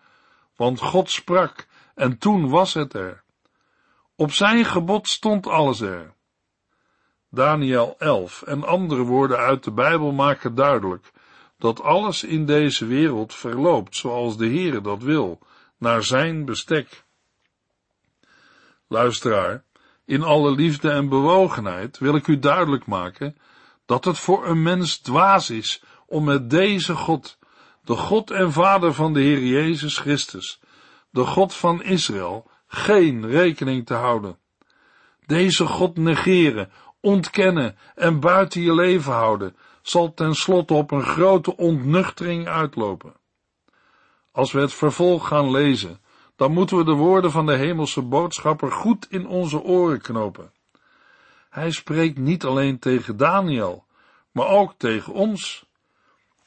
want 0.57 0.81
God 0.81 1.11
sprak 1.11 1.67
en 1.95 2.19
toen 2.19 2.49
was 2.49 2.75
het 2.75 2.95
er. 2.95 3.25
Op 4.17 4.33
zijn 4.33 4.65
gebod 4.65 5.09
stond 5.09 5.47
alles 5.47 5.81
er. 5.81 6.15
Daniel 7.31 7.95
11 7.99 8.43
en 8.43 8.65
andere 8.65 9.03
woorden 9.03 9.39
uit 9.39 9.65
de 9.65 9.71
Bijbel 9.71 10.13
maken 10.13 10.55
duidelijk 10.55 11.13
dat 11.59 11.83
alles 11.83 12.25
in 12.25 12.47
deze 12.47 12.87
wereld 12.87 13.35
verloopt 13.35 13.97
zoals 13.97 14.37
de 14.37 14.47
Heere 14.47 14.81
dat 14.81 15.03
wil, 15.03 15.39
naar 15.79 16.03
zijn 16.03 16.45
bestek. 16.45 17.05
Luisteraar, 18.89 19.65
in 20.05 20.23
alle 20.23 20.51
liefde 20.51 20.91
en 20.91 21.09
bewogenheid 21.09 21.99
wil 21.99 22.15
ik 22.15 22.27
u 22.27 22.39
duidelijk 22.39 22.87
maken 22.87 23.37
dat 23.87 24.05
het 24.05 24.19
voor 24.19 24.47
een 24.47 24.63
mens 24.63 24.99
dwaas 24.99 25.51
is 25.51 25.83
om 26.07 26.25
met 26.25 26.51
deze 26.51 26.95
God, 26.95 27.39
de 27.85 27.97
God 27.97 28.31
en 28.31 28.53
Vader 28.53 28.95
van 28.95 29.13
de 29.13 29.21
Heer 29.21 29.43
Jezus 29.43 29.99
Christus, 29.99 30.61
de 31.11 31.25
God 31.25 31.55
van 31.55 31.83
Israël, 31.83 32.51
geen 32.67 33.27
rekening 33.27 33.87
te 33.87 33.95
houden. 33.95 34.39
Deze 35.27 35.67
God 35.67 35.97
negeren, 35.97 36.71
ontkennen 37.01 37.77
en 37.95 38.21
buiten 38.21 38.61
je 38.61 38.75
leven 38.75 39.13
houden, 39.13 39.57
zal 39.83 40.15
tenslotte 40.15 40.75
op 40.75 40.91
een 40.91 41.03
grote 41.03 41.57
ontnuchtering 41.57 42.47
uitlopen. 42.47 43.15
Als 44.33 44.53
we 44.53 44.61
het 44.61 44.75
vervolg 44.75 45.29
gaan 45.29 45.51
lezen, 45.51 46.01
dan 46.37 46.53
moeten 46.53 46.77
we 46.77 46.85
de 46.85 46.93
woorden 46.93 47.31
van 47.31 47.47
de 47.47 47.57
hemelse 47.57 48.03
boodschapper 48.03 48.73
goed 48.73 49.07
in 49.11 49.27
onze 49.27 49.63
oren 49.63 50.01
knopen. 50.01 50.53
Hij 51.51 51.71
spreekt 51.71 52.19
niet 52.19 52.45
alleen 52.45 52.79
tegen 52.79 53.17
Daniel, 53.17 53.85
maar 54.33 54.49
ook 54.49 54.75
tegen 54.77 55.13
ons. 55.13 55.67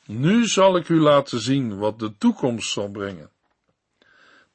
Nu 0.06 0.46
zal 0.46 0.78
ik 0.78 0.90
u 0.90 1.00
laten 1.00 1.40
zien 1.40 1.78
wat 1.78 2.00
de 2.00 2.18
toekomst 2.18 2.72
zal 2.72 2.90
brengen. 2.90 3.32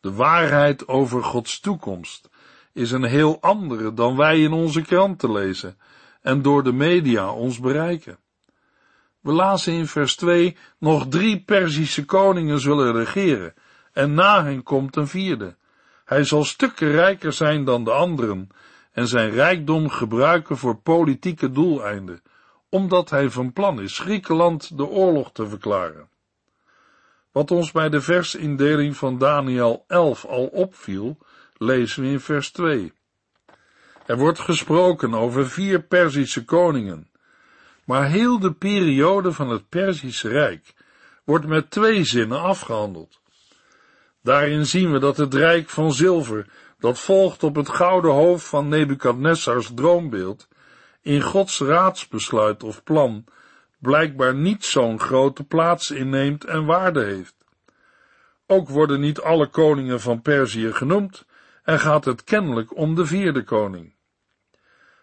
De 0.04 0.12
waarheid 0.12 0.88
over 0.88 1.22
Gods 1.22 1.60
toekomst 1.60 2.28
is 2.72 2.90
een 2.90 3.04
heel 3.04 3.40
andere 3.40 3.94
dan 3.94 4.16
wij 4.16 4.40
in 4.40 4.52
onze 4.52 4.82
kranten 4.82 5.32
lezen 5.32 5.78
en 6.22 6.42
door 6.42 6.62
de 6.62 6.72
media 6.72 7.30
ons 7.32 7.60
bereiken. 7.60 8.18
We 9.20 9.32
lazen 9.32 9.72
in 9.72 9.86
vers 9.86 10.16
2 10.16 10.56
nog 10.78 11.06
drie 11.08 11.40
Perzische 11.40 12.04
koningen 12.04 12.60
zullen 12.60 12.92
regeren 12.92 13.54
en 13.92 14.14
na 14.14 14.44
hen 14.44 14.62
komt 14.62 14.96
een 14.96 15.08
vierde. 15.08 15.56
Hij 16.04 16.24
zal 16.24 16.44
stukken 16.44 16.90
rijker 16.90 17.32
zijn 17.32 17.64
dan 17.64 17.84
de 17.84 17.92
anderen 17.92 18.48
en 18.92 19.08
zijn 19.08 19.30
rijkdom 19.30 19.88
gebruiken 19.88 20.56
voor 20.56 20.76
politieke 20.76 21.50
doeleinden, 21.50 22.22
omdat 22.68 23.10
hij 23.10 23.30
van 23.30 23.52
plan 23.52 23.80
is 23.80 23.98
Griekenland 23.98 24.76
de 24.76 24.86
oorlog 24.86 25.32
te 25.32 25.48
verklaren. 25.48 26.08
Wat 27.34 27.50
ons 27.50 27.72
bij 27.72 27.88
de 27.88 28.00
versindeling 28.00 28.96
van 28.96 29.18
Daniel 29.18 29.84
11 29.88 30.24
al 30.24 30.46
opviel, 30.46 31.18
lezen 31.56 32.02
we 32.02 32.08
in 32.08 32.20
vers 32.20 32.50
2. 32.50 32.92
Er 34.06 34.16
wordt 34.16 34.38
gesproken 34.38 35.14
over 35.14 35.48
vier 35.48 35.82
Perzische 35.82 36.44
koningen, 36.44 37.10
maar 37.84 38.08
heel 38.08 38.38
de 38.38 38.52
periode 38.52 39.32
van 39.32 39.48
het 39.50 39.68
Perzische 39.68 40.28
Rijk 40.28 40.74
wordt 41.24 41.46
met 41.46 41.70
twee 41.70 42.04
zinnen 42.04 42.40
afgehandeld. 42.40 43.20
Daarin 44.22 44.66
zien 44.66 44.92
we 44.92 44.98
dat 44.98 45.16
het 45.16 45.34
rijk 45.34 45.68
van 45.68 45.92
zilver, 45.92 46.46
dat 46.78 46.98
volgt 46.98 47.42
op 47.42 47.54
het 47.54 47.68
gouden 47.68 48.12
hoofd 48.12 48.46
van 48.46 48.68
Nebukadnessars 48.68 49.70
droombeeld, 49.74 50.48
in 51.02 51.22
Gods 51.22 51.60
raadsbesluit 51.60 52.62
of 52.62 52.82
plan 52.82 53.24
blijkbaar 53.84 54.34
niet 54.34 54.64
zo'n 54.64 55.00
grote 55.00 55.44
plaats 55.44 55.90
inneemt 55.90 56.44
en 56.44 56.64
waarde 56.64 57.04
heeft. 57.04 57.34
Ook 58.46 58.68
worden 58.68 59.00
niet 59.00 59.20
alle 59.20 59.46
koningen 59.46 60.00
van 60.00 60.22
Perzië 60.22 60.72
genoemd 60.72 61.24
en 61.62 61.78
gaat 61.78 62.04
het 62.04 62.24
kennelijk 62.24 62.76
om 62.76 62.94
de 62.94 63.06
vierde 63.06 63.42
koning. 63.42 63.94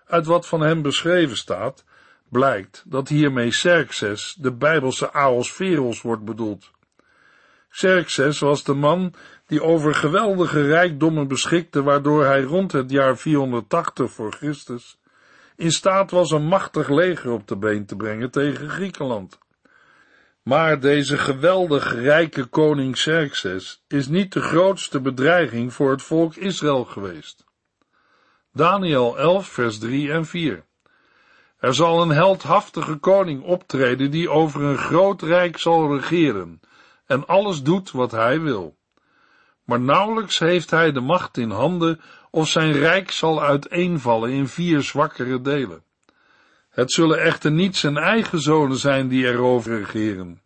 Uit 0.06 0.26
wat 0.26 0.48
van 0.48 0.62
hem 0.62 0.82
beschreven 0.82 1.38
staat, 1.38 1.84
blijkt 2.30 2.84
dat 2.88 3.08
hiermee 3.08 3.50
Xerxes, 3.50 4.36
de 4.40 4.52
bijbelse 4.52 5.14
Aosferos, 5.14 6.02
wordt 6.02 6.26
bedoeld. 6.26 6.72
Xerxes 7.70 8.40
was 8.40 8.64
de 8.64 8.74
man 8.74 9.14
die 9.48 9.64
over 9.64 9.96
geweldige 9.96 10.62
rijkdommen 10.62 11.28
beschikte, 11.28 11.84
waardoor 11.84 12.26
hij 12.26 12.42
rond 12.42 12.72
het 12.72 12.92
jaar 12.92 13.18
480 13.18 14.12
voor 14.12 14.32
Christus 14.34 15.00
in 15.56 15.72
staat 15.72 16.12
was 16.12 16.32
een 16.32 16.46
machtig 16.46 16.90
leger 16.90 17.32
op 17.32 17.48
de 17.48 17.58
been 17.58 17.86
te 17.86 17.96
brengen 17.96 18.32
tegen 18.32 18.70
Griekenland. 18.70 19.40
Maar 20.44 20.80
deze 20.80 21.18
geweldig 21.18 21.94
rijke 21.94 22.46
koning 22.46 22.94
Xerxes 22.94 23.84
is 23.88 24.08
niet 24.08 24.34
de 24.34 24.42
grootste 24.42 25.02
bedreiging 25.02 25.74
voor 25.74 25.92
het 25.92 26.02
volk 26.02 26.36
Israël 26.36 26.86
geweest. 26.86 27.46
Daniel 28.54 29.18
11 29.18 29.48
vers 29.48 29.80
3 29.80 30.12
en 30.12 30.26
4 30.26 30.66
Er 31.60 31.74
zal 31.74 32.02
een 32.02 32.10
heldhaftige 32.10 32.96
koning 32.96 33.44
optreden 33.44 34.12
die 34.12 34.30
over 34.30 34.62
een 34.62 34.78
groot 34.78 35.22
rijk 35.22 35.58
zal 35.58 35.96
regeren 35.96 36.60
en 37.06 37.26
alles 37.26 37.64
doet 37.64 37.92
wat 37.92 38.12
hij 38.12 38.42
wil. 38.42 38.78
Maar 39.64 39.80
nauwelijks 39.80 40.40
heeft 40.40 40.72
hij 40.72 40.92
de 40.92 41.00
macht 41.00 41.38
in 41.38 41.50
handen 41.50 42.02
of 42.32 42.50
zijn 42.50 42.72
rijk 42.72 43.12
zal 43.12 43.44
uiteenvallen 43.44 44.32
in 44.32 44.48
vier 44.48 44.82
zwakkere 44.82 45.42
delen. 45.42 45.84
Het 46.70 46.92
zullen 46.92 47.22
echter 47.22 47.52
niet 47.52 47.78
zijn 47.78 47.98
eigen 47.98 48.40
zonen 48.42 48.78
zijn 48.78 49.08
die 49.08 49.26
erover 49.26 49.78
regeren. 49.78 50.42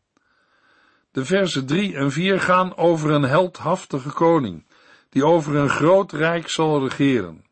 De 1.12 1.25
versen 1.25 1.65
3 1.65 1.96
en 1.96 2.12
4 2.12 2.39
gaan 2.39 2.77
over 2.77 3.12
een 3.12 3.24
heldhaftige 3.24 4.12
koning, 4.12 4.65
die 5.10 5.25
over 5.25 5.56
een 5.56 5.70
groot 5.70 6.12
rijk 6.12 6.50
zal 6.50 6.82
regeren. 6.82 7.46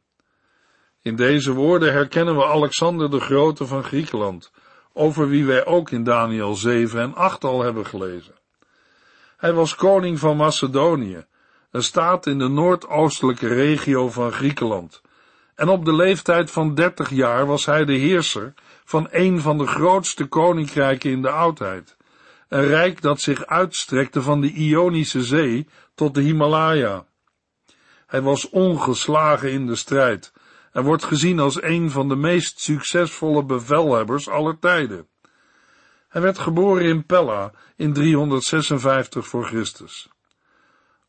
In 1.02 1.16
deze 1.16 1.54
woorden 1.54 1.92
herkennen 1.92 2.36
we 2.36 2.46
Alexander 2.46 3.12
de 3.12 3.20
Grote 3.20 3.68
van 3.68 3.84
Griekenland, 3.84 4.52
over 4.94 5.28
wie 5.28 5.46
wij 5.46 5.66
ook 5.66 5.92
in 5.92 6.04
Daniel 6.04 6.56
7 6.56 7.02
en 7.02 7.16
8 7.16 7.44
al 7.44 7.62
hebben 7.64 7.86
gelezen. 7.86 8.34
Hij 9.38 9.54
was 9.54 9.76
koning 9.76 10.20
van 10.20 10.38
Macedonië, 10.38 11.26
een 11.74 11.84
staat 11.84 12.26
in 12.26 12.38
de 12.38 12.48
noordoostelijke 12.48 13.48
regio 13.48 14.10
van 14.10 14.32
Griekenland, 14.32 15.02
en 15.56 15.70
op 15.70 15.86
de 15.86 15.96
leeftijd 15.96 16.52
van 16.52 16.76
dertig 16.76 17.10
jaar 17.10 17.46
was 17.46 17.66
hij 17.66 17.86
de 17.86 17.94
heerser 17.94 18.54
van 18.84 19.08
een 19.12 19.40
van 19.40 19.58
de 19.58 19.68
grootste 19.68 20.26
koninkrijken 20.26 21.12
in 21.12 21.22
de 21.22 21.30
oudheid, 21.30 21.98
een 22.50 22.66
rijk 22.66 23.02
dat 23.02 23.22
zich 23.22 23.46
uitstrekte 23.46 24.22
van 24.22 24.42
de 24.42 24.52
Ionische 24.52 25.24
Zee 25.24 25.68
tot 25.96 26.14
de 26.14 26.22
Himalaya. 26.22 27.06
Hij 28.08 28.22
was 28.22 28.50
ongeslagen 28.50 29.52
in 29.52 29.68
de 29.68 29.76
strijd 29.76 30.34
en 30.72 30.84
wordt 30.84 31.04
gezien 31.04 31.40
als 31.40 31.62
een 31.62 31.92
van 31.92 32.10
de 32.10 32.16
meest 32.16 32.60
succesvolle 32.60 33.46
bevelhebbers 33.46 34.30
aller 34.30 34.60
tijden. 34.60 35.08
Hij 36.10 36.22
werd 36.22 36.40
geboren 36.40 36.84
in 36.84 37.06
Pella 37.06 37.52
in 37.76 37.94
356 37.94 39.28
voor 39.28 39.46
Christus. 39.46 40.13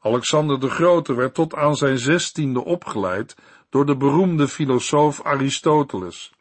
Alexander 0.04 0.60
de 0.60 0.70
Grote 0.70 1.14
werd 1.14 1.34
tot 1.34 1.54
aan 1.54 1.76
zijn 1.76 1.98
zestiende 1.98 2.64
opgeleid 2.64 3.36
door 3.68 3.86
de 3.86 3.96
beroemde 3.96 4.48
filosoof 4.48 5.22
Aristoteles. 5.22 6.32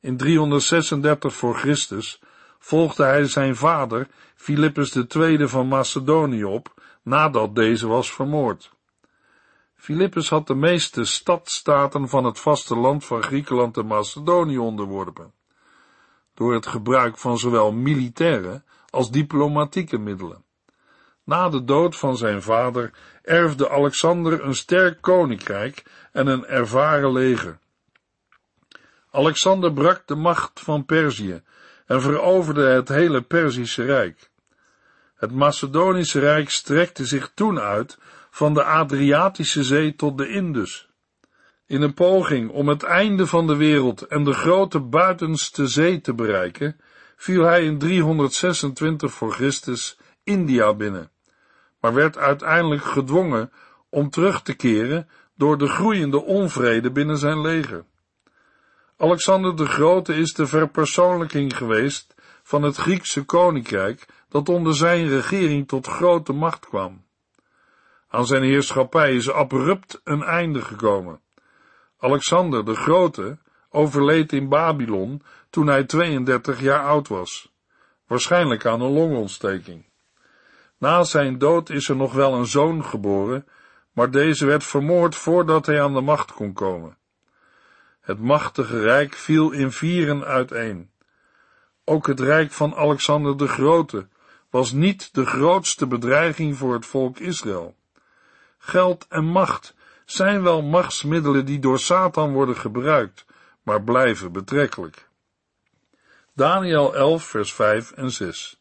In 0.00 0.16
336 0.16 1.34
voor 1.34 1.56
Christus 1.56 2.20
volgde 2.58 3.04
hij 3.04 3.26
zijn 3.26 3.56
vader 3.56 4.08
Philippus 4.34 4.94
II 4.94 5.48
van 5.48 5.68
Macedonië 5.68 6.44
op, 6.44 6.74
nadat 7.02 7.54
deze 7.54 7.86
was 7.86 8.12
vermoord. 8.12 8.72
Philippus 9.74 10.28
had 10.28 10.46
de 10.46 10.54
meeste 10.54 11.04
stadstaten 11.04 12.08
van 12.08 12.24
het 12.24 12.38
vasteland 12.38 13.04
van 13.04 13.22
Griekenland 13.22 13.76
en 13.76 13.86
Macedonië 13.86 14.58
onderworpen, 14.58 15.32
door 16.34 16.54
het 16.54 16.66
gebruik 16.66 17.18
van 17.18 17.38
zowel 17.38 17.72
militaire 17.72 18.62
als 18.90 19.10
diplomatieke 19.10 19.98
middelen. 19.98 20.44
Na 21.30 21.48
de 21.48 21.64
dood 21.64 21.96
van 21.96 22.16
zijn 22.16 22.42
vader 22.42 22.90
erfde 23.22 23.70
Alexander 23.70 24.44
een 24.44 24.54
sterk 24.54 25.00
koninkrijk 25.00 25.84
en 26.12 26.26
een 26.26 26.46
ervaren 26.46 27.12
leger. 27.12 27.58
Alexander 29.10 29.72
brak 29.72 30.06
de 30.06 30.14
macht 30.14 30.60
van 30.60 30.84
Perzië 30.84 31.42
en 31.86 32.02
veroverde 32.02 32.66
het 32.66 32.88
hele 32.88 33.22
Perzische 33.22 33.84
Rijk. 33.84 34.30
Het 35.16 35.32
Macedonische 35.32 36.20
Rijk 36.20 36.50
strekte 36.50 37.04
zich 37.04 37.32
toen 37.34 37.60
uit 37.60 37.98
van 38.30 38.54
de 38.54 38.64
Adriatische 38.64 39.64
Zee 39.64 39.94
tot 39.94 40.18
de 40.18 40.28
Indus. 40.28 40.88
In 41.66 41.82
een 41.82 41.94
poging 41.94 42.50
om 42.50 42.68
het 42.68 42.82
einde 42.82 43.26
van 43.26 43.46
de 43.46 43.56
wereld 43.56 44.02
en 44.02 44.24
de 44.24 44.32
grote 44.32 44.80
buitenste 44.80 45.66
zee 45.66 46.00
te 46.00 46.14
bereiken, 46.14 46.80
viel 47.16 47.44
hij 47.44 47.64
in 47.64 47.78
326 47.78 49.12
voor 49.12 49.32
Christus 49.32 49.98
India 50.24 50.74
binnen 50.74 51.10
maar 51.80 51.94
werd 51.94 52.18
uiteindelijk 52.18 52.84
gedwongen 52.84 53.52
om 53.88 54.10
terug 54.10 54.42
te 54.42 54.54
keren 54.54 55.08
door 55.34 55.58
de 55.58 55.68
groeiende 55.68 56.24
onvrede 56.24 56.90
binnen 56.90 57.18
zijn 57.18 57.40
leger. 57.40 57.84
Alexander 58.96 59.56
de 59.56 59.66
Grote 59.66 60.14
is 60.14 60.32
de 60.32 60.46
verpersoonlijking 60.46 61.56
geweest 61.56 62.14
van 62.42 62.62
het 62.62 62.76
Griekse 62.76 63.24
koninkrijk 63.24 64.06
dat 64.28 64.48
onder 64.48 64.74
zijn 64.74 65.08
regering 65.08 65.68
tot 65.68 65.86
grote 65.86 66.32
macht 66.32 66.66
kwam. 66.66 67.04
Aan 68.08 68.26
zijn 68.26 68.42
heerschappij 68.42 69.14
is 69.14 69.30
abrupt 69.30 70.00
een 70.04 70.22
einde 70.22 70.62
gekomen. 70.62 71.20
Alexander 71.98 72.64
de 72.64 72.74
Grote 72.74 73.38
overleed 73.70 74.32
in 74.32 74.48
Babylon 74.48 75.22
toen 75.50 75.66
hij 75.66 75.84
32 75.84 76.60
jaar 76.60 76.84
oud 76.84 77.08
was, 77.08 77.52
waarschijnlijk 78.06 78.66
aan 78.66 78.80
een 78.80 78.92
longontsteking. 78.92 79.89
Na 80.80 81.04
zijn 81.04 81.38
dood 81.38 81.70
is 81.70 81.88
er 81.88 81.96
nog 81.96 82.12
wel 82.12 82.34
een 82.34 82.46
zoon 82.46 82.84
geboren, 82.84 83.46
maar 83.92 84.10
deze 84.10 84.46
werd 84.46 84.64
vermoord 84.64 85.14
voordat 85.14 85.66
hij 85.66 85.82
aan 85.82 85.94
de 85.94 86.00
macht 86.00 86.32
kon 86.32 86.52
komen. 86.52 86.96
Het 88.00 88.18
machtige 88.20 88.80
rijk 88.80 89.14
viel 89.14 89.50
in 89.50 89.72
vieren 89.72 90.24
uiteen. 90.24 90.90
Ook 91.84 92.06
het 92.06 92.20
rijk 92.20 92.52
van 92.52 92.74
Alexander 92.74 93.36
de 93.36 93.48
Grote 93.48 94.08
was 94.50 94.72
niet 94.72 95.14
de 95.14 95.26
grootste 95.26 95.86
bedreiging 95.86 96.56
voor 96.56 96.72
het 96.72 96.86
volk 96.86 97.18
Israël. 97.18 97.76
Geld 98.58 99.06
en 99.08 99.24
macht 99.24 99.74
zijn 100.04 100.42
wel 100.42 100.62
machtsmiddelen 100.62 101.44
die 101.44 101.58
door 101.58 101.78
Satan 101.78 102.32
worden 102.32 102.56
gebruikt, 102.56 103.26
maar 103.62 103.82
blijven 103.82 104.32
betrekkelijk. 104.32 105.08
Daniel 106.34 106.94
11 106.94 107.24
vers 107.24 107.52
5 107.54 107.90
en 107.90 108.10
6 108.10 108.59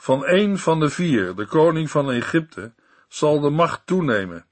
van 0.00 0.26
een 0.26 0.58
van 0.58 0.80
de 0.80 0.90
vier, 0.90 1.34
de 1.34 1.46
koning 1.46 1.90
van 1.90 2.10
Egypte, 2.10 2.72
zal 3.08 3.40
de 3.40 3.50
macht 3.50 3.86
toenemen, 3.86 4.46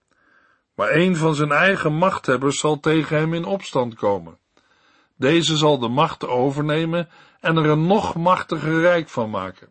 maar 0.74 0.90
een 0.90 1.16
van 1.16 1.34
zijn 1.34 1.52
eigen 1.52 1.92
machthebbers 1.92 2.58
zal 2.58 2.80
tegen 2.80 3.16
hem 3.16 3.34
in 3.34 3.44
opstand 3.44 3.94
komen. 3.94 4.38
Deze 5.16 5.56
zal 5.56 5.78
de 5.78 5.88
macht 5.88 6.26
overnemen 6.26 7.08
en 7.40 7.56
er 7.56 7.66
een 7.66 7.86
nog 7.86 8.14
machtiger 8.14 8.80
rijk 8.80 9.08
van 9.08 9.30
maken. 9.30 9.68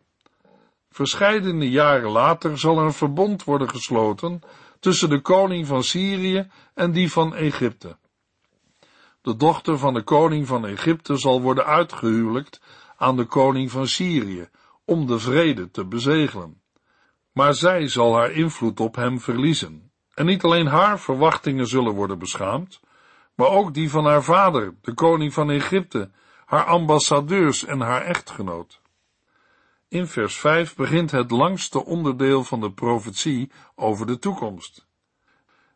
Verscheidene 0.90 1.70
jaren 1.70 2.10
later 2.10 2.58
zal 2.58 2.78
er 2.78 2.84
een 2.84 2.92
verbond 2.92 3.44
worden 3.44 3.68
gesloten 3.68 4.40
tussen 4.80 5.08
de 5.08 5.20
koning 5.20 5.66
van 5.66 5.82
Syrië 5.82 6.50
en 6.74 6.92
die 6.92 7.12
van 7.12 7.34
Egypte. 7.34 7.96
De 9.22 9.36
dochter 9.36 9.78
van 9.78 9.94
de 9.94 10.02
koning 10.02 10.46
van 10.46 10.66
Egypte 10.66 11.16
zal 11.16 11.40
worden 11.40 11.64
uitgehuwelijkt 11.66 12.60
aan 12.96 13.16
de 13.16 13.24
koning 13.24 13.70
van 13.70 13.86
Syrië, 13.86 14.48
om 14.88 15.06
de 15.06 15.18
vrede 15.18 15.70
te 15.70 15.84
bezegelen. 15.84 16.62
Maar 17.32 17.54
zij 17.54 17.88
zal 17.88 18.14
haar 18.14 18.30
invloed 18.30 18.80
op 18.80 18.94
hem 18.94 19.20
verliezen, 19.20 19.92
en 20.14 20.26
niet 20.26 20.44
alleen 20.44 20.66
haar 20.66 21.00
verwachtingen 21.00 21.66
zullen 21.66 21.94
worden 21.94 22.18
beschaamd, 22.18 22.80
maar 23.34 23.48
ook 23.48 23.74
die 23.74 23.90
van 23.90 24.04
haar 24.04 24.22
vader, 24.22 24.74
de 24.82 24.94
koning 24.94 25.32
van 25.32 25.50
Egypte, 25.50 26.10
haar 26.44 26.64
ambassadeurs 26.64 27.64
en 27.64 27.80
haar 27.80 28.02
echtgenoot. 28.02 28.80
In 29.88 30.06
vers 30.06 30.36
5 30.36 30.74
begint 30.74 31.10
het 31.10 31.30
langste 31.30 31.84
onderdeel 31.84 32.44
van 32.44 32.60
de 32.60 32.72
profetie 32.72 33.50
over 33.74 34.06
de 34.06 34.18
toekomst. 34.18 34.86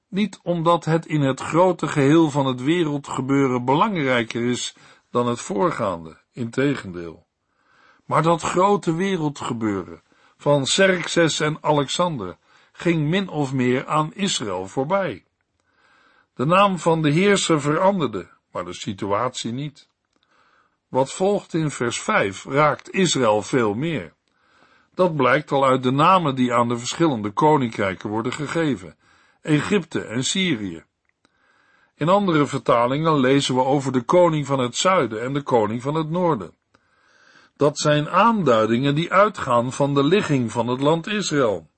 Niet 0.08 0.40
omdat 0.42 0.84
het 0.84 1.06
in 1.06 1.20
het 1.20 1.40
grote 1.40 1.88
geheel 1.88 2.30
van 2.30 2.46
het 2.46 2.62
wereldgebeuren 2.62 3.64
belangrijker 3.64 4.42
is 4.42 4.76
dan 5.10 5.26
het 5.26 5.40
voorgaande, 5.40 6.20
integendeel. 6.30 7.26
Maar 8.04 8.22
dat 8.22 8.42
grote 8.42 8.94
wereldgebeuren 8.94 10.02
van 10.36 10.62
Xerxes 10.62 11.40
en 11.40 11.58
Alexander 11.60 12.36
ging 12.72 13.08
min 13.08 13.28
of 13.28 13.52
meer 13.52 13.86
aan 13.86 14.14
Israël 14.14 14.66
voorbij. 14.66 15.24
De 16.34 16.44
naam 16.44 16.78
van 16.78 17.02
de 17.02 17.10
heerser 17.10 17.60
veranderde, 17.60 18.28
maar 18.52 18.64
de 18.64 18.72
situatie 18.72 19.52
niet. 19.52 19.88
Wat 20.88 21.12
volgt 21.12 21.54
in 21.54 21.70
vers 21.70 22.00
5 22.00 22.44
raakt 22.44 22.90
Israël 22.90 23.42
veel 23.42 23.74
meer. 23.74 24.12
Dat 24.94 25.16
blijkt 25.16 25.52
al 25.52 25.64
uit 25.64 25.82
de 25.82 25.90
namen 25.90 26.34
die 26.34 26.54
aan 26.54 26.68
de 26.68 26.78
verschillende 26.78 27.30
koninkrijken 27.30 28.10
worden 28.10 28.32
gegeven: 28.32 28.96
Egypte 29.42 30.04
en 30.04 30.24
Syrië. 30.24 30.84
In 31.94 32.08
andere 32.08 32.46
vertalingen 32.46 33.18
lezen 33.18 33.54
we 33.54 33.64
over 33.64 33.92
de 33.92 34.02
koning 34.02 34.46
van 34.46 34.58
het 34.58 34.76
zuiden 34.76 35.22
en 35.22 35.32
de 35.32 35.42
koning 35.42 35.82
van 35.82 35.94
het 35.94 36.10
noorden. 36.10 36.54
Dat 37.56 37.78
zijn 37.78 38.08
aanduidingen 38.08 38.94
die 38.94 39.12
uitgaan 39.12 39.72
van 39.72 39.94
de 39.94 40.04
ligging 40.04 40.52
van 40.52 40.66
het 40.68 40.80
land 40.80 41.06
Israël. 41.06 41.70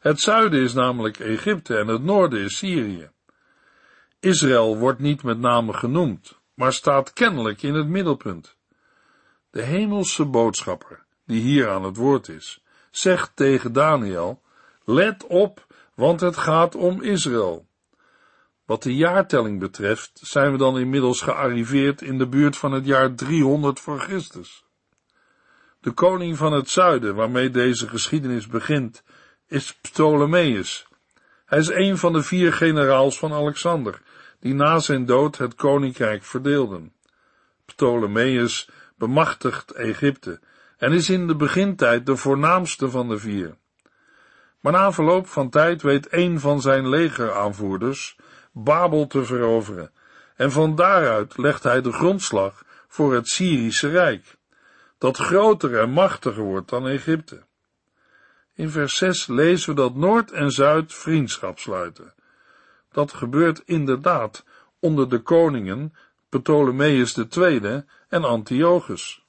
Het 0.00 0.20
zuiden 0.20 0.62
is 0.62 0.72
namelijk 0.72 1.18
Egypte 1.18 1.76
en 1.76 1.86
het 1.86 2.02
noorden 2.02 2.40
is 2.40 2.56
Syrië. 2.56 3.10
Israël 4.20 4.78
wordt 4.78 4.98
niet 4.98 5.22
met 5.22 5.38
name 5.38 5.72
genoemd, 5.72 6.38
maar 6.54 6.72
staat 6.72 7.12
kennelijk 7.12 7.62
in 7.62 7.74
het 7.74 7.88
middelpunt. 7.88 8.56
De 9.50 9.62
hemelse 9.62 10.24
boodschapper, 10.24 11.04
die 11.26 11.40
hier 11.40 11.70
aan 11.70 11.82
het 11.82 11.96
woord 11.96 12.28
is, 12.28 12.62
zegt 12.90 13.36
tegen 13.36 13.72
Daniel, 13.72 14.42
let 14.84 15.26
op, 15.26 15.66
want 15.94 16.20
het 16.20 16.36
gaat 16.36 16.74
om 16.74 17.02
Israël. 17.02 17.66
Wat 18.64 18.82
de 18.82 18.94
jaartelling 18.94 19.60
betreft, 19.60 20.20
zijn 20.22 20.52
we 20.52 20.58
dan 20.58 20.78
inmiddels 20.78 21.20
gearriveerd 21.20 22.02
in 22.02 22.18
de 22.18 22.28
buurt 22.28 22.56
van 22.56 22.72
het 22.72 22.86
jaar 22.86 23.14
300 23.14 23.80
voor 23.80 24.00
Christus. 24.00 24.64
De 25.80 25.90
koning 25.90 26.36
van 26.36 26.52
het 26.52 26.70
zuiden, 26.70 27.14
waarmee 27.14 27.50
deze 27.50 27.88
geschiedenis 27.88 28.46
begint, 28.46 29.02
is 29.46 29.74
Ptolemeus. 29.74 30.86
Hij 31.46 31.58
is 31.58 31.70
een 31.70 31.98
van 31.98 32.12
de 32.12 32.22
vier 32.22 32.52
generaals 32.52 33.18
van 33.18 33.32
Alexander, 33.32 34.02
die 34.40 34.54
na 34.54 34.78
zijn 34.78 35.06
dood 35.06 35.38
het 35.38 35.54
koninkrijk 35.54 36.24
verdeelden. 36.24 36.92
Ptolemeus 37.64 38.68
bemachtigt 38.96 39.70
Egypte 39.70 40.40
en 40.78 40.92
is 40.92 41.10
in 41.10 41.26
de 41.26 41.36
begintijd 41.36 42.06
de 42.06 42.16
voornaamste 42.16 42.90
van 42.90 43.08
de 43.08 43.18
vier. 43.18 43.56
Maar 44.60 44.72
na 44.72 44.92
verloop 44.92 45.26
van 45.26 45.50
tijd 45.50 45.82
weet 45.82 46.12
een 46.12 46.40
van 46.40 46.60
zijn 46.60 46.88
legeraanvoerders 46.88 48.16
Babel 48.52 49.06
te 49.06 49.24
veroveren, 49.24 49.90
en 50.36 50.52
van 50.52 50.74
daaruit 50.74 51.36
legt 51.36 51.62
hij 51.62 51.80
de 51.80 51.92
grondslag 51.92 52.64
voor 52.88 53.14
het 53.14 53.28
Syrische 53.28 53.88
Rijk, 53.88 54.37
dat 54.98 55.16
groter 55.16 55.80
en 55.80 55.90
machtiger 55.90 56.42
wordt 56.42 56.68
dan 56.68 56.88
Egypte. 56.88 57.42
In 58.54 58.70
vers 58.70 58.96
6 58.96 59.26
lezen 59.26 59.68
we 59.68 59.80
dat 59.80 59.94
Noord 59.94 60.32
en 60.32 60.50
Zuid 60.50 60.94
vriendschap 60.94 61.58
sluiten. 61.58 62.14
Dat 62.92 63.12
gebeurt 63.12 63.62
inderdaad 63.64 64.44
onder 64.80 65.08
de 65.08 65.18
koningen 65.18 65.94
Ptolemeus 66.28 67.16
II 67.16 67.84
en 68.08 68.24
Antiochus. 68.24 69.26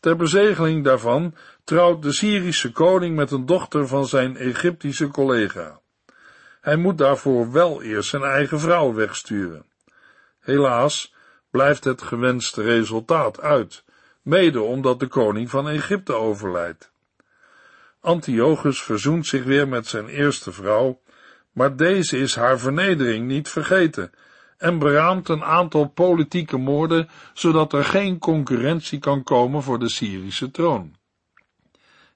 Ter 0.00 0.16
bezegeling 0.16 0.84
daarvan 0.84 1.34
trouwt 1.64 2.02
de 2.02 2.12
Syrische 2.12 2.72
koning 2.72 3.16
met 3.16 3.30
een 3.30 3.46
dochter 3.46 3.88
van 3.88 4.06
zijn 4.06 4.36
Egyptische 4.36 5.08
collega. 5.08 5.80
Hij 6.60 6.76
moet 6.76 6.98
daarvoor 6.98 7.52
wel 7.52 7.82
eerst 7.82 8.08
zijn 8.08 8.22
eigen 8.22 8.60
vrouw 8.60 8.92
wegsturen. 8.92 9.64
Helaas 10.38 11.14
blijft 11.50 11.84
het 11.84 12.02
gewenste 12.02 12.62
resultaat 12.62 13.40
uit, 13.40 13.84
mede 14.28 14.62
omdat 14.62 15.00
de 15.00 15.06
koning 15.06 15.50
van 15.50 15.68
Egypte 15.68 16.12
overlijdt. 16.12 16.92
Antiochus 18.00 18.82
verzoent 18.82 19.26
zich 19.26 19.44
weer 19.44 19.68
met 19.68 19.86
zijn 19.86 20.08
eerste 20.08 20.52
vrouw, 20.52 21.00
maar 21.52 21.76
deze 21.76 22.18
is 22.18 22.34
haar 22.34 22.58
vernedering 22.58 23.26
niet 23.26 23.48
vergeten 23.48 24.10
en 24.58 24.78
beraamt 24.78 25.28
een 25.28 25.44
aantal 25.44 25.88
politieke 25.88 26.56
moorden, 26.56 27.08
zodat 27.34 27.72
er 27.72 27.84
geen 27.84 28.18
concurrentie 28.18 28.98
kan 28.98 29.22
komen 29.22 29.62
voor 29.62 29.78
de 29.78 29.88
Syrische 29.88 30.50
troon. 30.50 30.96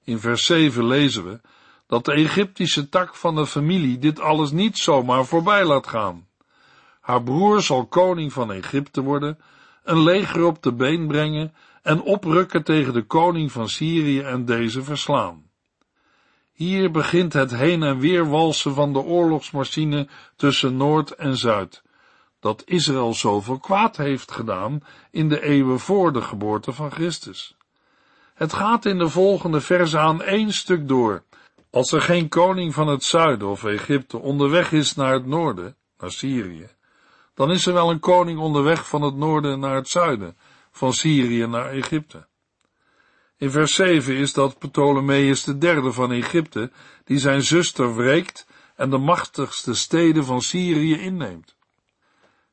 In 0.03 0.19
vers 0.19 0.45
7 0.45 0.87
lezen 0.87 1.23
we 1.23 1.39
dat 1.87 2.05
de 2.05 2.13
Egyptische 2.13 2.89
tak 2.89 3.15
van 3.15 3.35
de 3.35 3.45
familie 3.45 3.99
dit 3.99 4.19
alles 4.19 4.51
niet 4.51 4.77
zomaar 4.77 5.25
voorbij 5.25 5.65
laat 5.65 5.87
gaan. 5.87 6.27
Haar 6.99 7.23
broer 7.23 7.61
zal 7.61 7.85
koning 7.85 8.33
van 8.33 8.51
Egypte 8.51 9.01
worden, 9.01 9.39
een 9.83 10.03
leger 10.03 10.43
op 10.43 10.63
de 10.63 10.73
been 10.73 11.07
brengen 11.07 11.53
en 11.83 12.01
oprukken 12.01 12.63
tegen 12.63 12.93
de 12.93 13.03
koning 13.03 13.51
van 13.51 13.69
Syrië 13.69 14.21
en 14.21 14.45
deze 14.45 14.83
verslaan. 14.83 15.43
Hier 16.53 16.91
begint 16.91 17.33
het 17.33 17.55
heen 17.55 17.83
en 17.83 17.99
weer 17.99 18.29
walsen 18.29 18.73
van 18.73 18.93
de 18.93 18.99
oorlogsmachine 18.99 20.07
tussen 20.35 20.77
Noord 20.77 21.11
en 21.11 21.37
Zuid, 21.37 21.81
dat 22.39 22.63
Israël 22.65 23.13
zoveel 23.13 23.59
kwaad 23.59 23.97
heeft 23.97 24.31
gedaan 24.31 24.83
in 25.11 25.29
de 25.29 25.43
eeuwen 25.43 25.79
voor 25.79 26.13
de 26.13 26.21
geboorte 26.21 26.71
van 26.71 26.91
Christus. 26.91 27.55
Het 28.33 28.53
gaat 28.53 28.85
in 28.85 28.97
de 28.97 29.09
volgende 29.09 29.61
verse 29.61 29.97
aan 29.97 30.21
één 30.21 30.51
stuk 30.51 30.87
door. 30.87 31.23
Als 31.69 31.91
er 31.91 32.01
geen 32.01 32.29
koning 32.29 32.73
van 32.73 32.87
het 32.87 33.03
zuiden 33.03 33.47
of 33.47 33.63
Egypte 33.63 34.17
onderweg 34.17 34.71
is 34.71 34.95
naar 34.95 35.13
het 35.13 35.25
noorden, 35.25 35.75
naar 35.99 36.11
Syrië, 36.11 36.67
dan 37.33 37.51
is 37.51 37.65
er 37.65 37.73
wel 37.73 37.89
een 37.89 37.99
koning 37.99 38.39
onderweg 38.39 38.87
van 38.87 39.01
het 39.01 39.15
noorden 39.15 39.59
naar 39.59 39.75
het 39.75 39.89
zuiden, 39.89 40.37
van 40.73 40.93
Syrië 40.93 41.47
naar 41.47 41.69
Egypte. 41.69 42.27
In 43.37 43.51
vers 43.51 43.73
7 43.73 44.15
is 44.15 44.33
dat 44.33 44.59
Ptolemeus 44.59 45.43
de 45.43 45.57
derde 45.57 45.91
van 45.91 46.11
Egypte, 46.11 46.71
die 47.03 47.19
zijn 47.19 47.43
zuster 47.43 47.95
wreekt 47.95 48.47
en 48.75 48.89
de 48.89 48.97
machtigste 48.97 49.73
steden 49.73 50.25
van 50.25 50.41
Syrië 50.41 50.99
inneemt. 50.99 51.55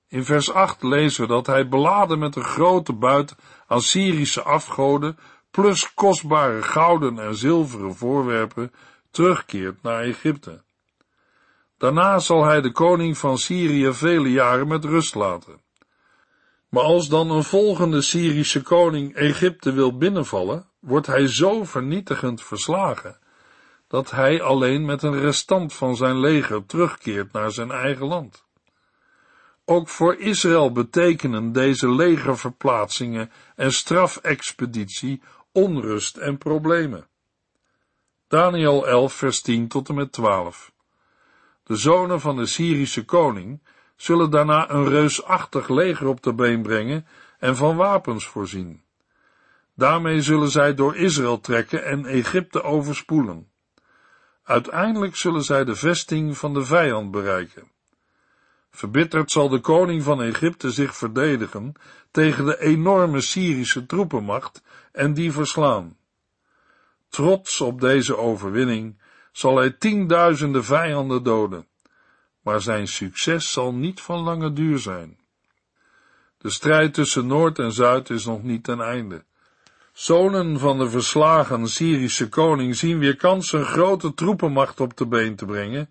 In 0.09 0.25
vers 0.25 0.51
8 0.53 0.83
lezen 0.83 1.23
we 1.23 1.29
dat 1.29 1.47
hij 1.47 1.69
beladen 1.69 2.19
met 2.19 2.37
een 2.37 2.45
grote 2.45 2.93
buit 2.93 3.35
aan 3.67 3.83
Syrische 3.83 4.43
afgoden, 4.43 5.19
plus 5.51 5.95
kostbare 5.95 6.63
gouden 6.63 7.19
en 7.19 7.35
zilveren 7.35 7.95
voorwerpen, 7.95 8.73
terugkeert 9.11 9.83
naar 9.83 10.03
Egypte. 10.03 10.63
Daarna 11.79 12.19
zal 12.19 12.45
hij 12.45 12.61
de 12.61 12.73
koning 12.73 13.19
van 13.19 13.39
Syrië 13.39 13.93
vele 13.93 14.31
jaren 14.31 14.69
met 14.69 14.85
rust 14.85 15.15
laten. 15.15 15.61
Maar 16.71 16.83
als 16.83 17.09
dan 17.09 17.31
een 17.31 17.45
volgende 17.45 18.03
Syrische 18.03 18.63
koning 18.63 19.15
Egypte 19.15 19.73
wil 19.73 19.97
binnenvallen, 19.97 20.69
wordt 20.81 21.07
hij 21.07 21.27
zo 21.27 21.65
vernietigend 21.65 22.43
verslagen, 22.43 23.19
dat 23.89 24.11
hij 24.11 24.43
alleen 24.43 24.85
met 24.85 25.03
een 25.03 25.21
restant 25.21 25.73
van 25.73 25.97
zijn 25.97 26.19
leger 26.19 26.67
terugkeert 26.67 27.33
naar 27.33 27.51
zijn 27.51 27.71
eigen 27.71 28.07
land. 28.07 28.45
Ook 29.65 29.89
voor 29.89 30.17
Israël 30.17 30.73
betekenen 30.73 31.53
deze 31.53 31.91
legerverplaatsingen 31.91 33.31
en 33.57 33.73
strafexpeditie 33.73 35.23
onrust 35.53 36.17
en 36.17 36.39
problemen. 36.39 37.09
Daniel 38.29 38.87
11 38.89 39.13
vers 39.13 39.41
10 39.41 39.69
tot 39.69 39.89
en 39.89 39.95
met 39.95 40.13
12 40.13 40.73
De 41.63 41.77
zonen 41.77 42.21
van 42.21 42.37
de 42.37 42.47
Syrische 42.47 43.05
koning 43.05 43.63
zullen 44.01 44.31
daarna 44.31 44.71
een 44.71 44.89
reusachtig 44.89 45.69
leger 45.69 46.07
op 46.07 46.23
de 46.23 46.35
been 46.35 46.63
brengen 46.63 47.07
en 47.39 47.57
van 47.57 47.77
wapens 47.77 48.27
voorzien. 48.27 48.83
Daarmee 49.75 50.23
zullen 50.23 50.51
zij 50.51 50.75
door 50.75 50.97
Israël 50.97 51.41
trekken 51.41 51.85
en 51.85 52.07
Egypte 52.07 52.63
overspoelen. 52.63 53.49
Uiteindelijk 54.43 55.17
zullen 55.17 55.43
zij 55.43 55.65
de 55.65 55.75
vesting 55.75 56.39
van 56.39 56.55
de 56.55 56.65
vijand 56.65 57.11
bereiken. 57.11 57.71
Verbitterd 58.71 59.31
zal 59.31 59.49
de 59.49 59.61
koning 59.61 60.03
van 60.03 60.23
Egypte 60.23 60.71
zich 60.71 60.97
verdedigen 60.97 61.73
tegen 62.11 62.45
de 62.45 62.61
enorme 62.61 63.21
Syrische 63.21 63.87
troepenmacht 63.87 64.63
en 64.93 65.15
die 65.15 65.33
verslaan. 65.33 65.97
Trots 67.09 67.61
op 67.61 67.81
deze 67.81 68.17
overwinning 68.17 69.01
zal 69.33 69.57
hij 69.57 69.71
tienduizenden 69.71 70.65
vijanden 70.65 71.23
doden, 71.23 71.67
maar 72.43 72.61
zijn 72.61 72.89
succes 72.89 73.53
zal 73.53 73.75
niet 73.75 74.01
van 74.01 74.21
lange 74.21 74.53
duur 74.53 74.79
zijn. 74.79 75.19
De 76.39 76.51
strijd 76.51 76.95
tussen 76.95 77.27
Noord 77.27 77.59
en 77.59 77.73
Zuid 77.73 78.11
is 78.11 78.25
nog 78.25 78.43
niet 78.43 78.65
ten 78.65 78.81
einde. 78.81 79.25
Zonen 79.93 80.59
van 80.59 80.79
de 80.79 80.91
verslagen 80.91 81.69
Syrische 81.69 82.29
koning 82.29 82.77
zien 82.77 82.99
weer 82.99 83.17
kans 83.17 83.53
een 83.53 83.65
grote 83.65 84.15
troepenmacht 84.15 84.81
op 84.81 84.97
de 84.97 85.07
been 85.07 85.37
te 85.37 85.45
brengen, 85.45 85.91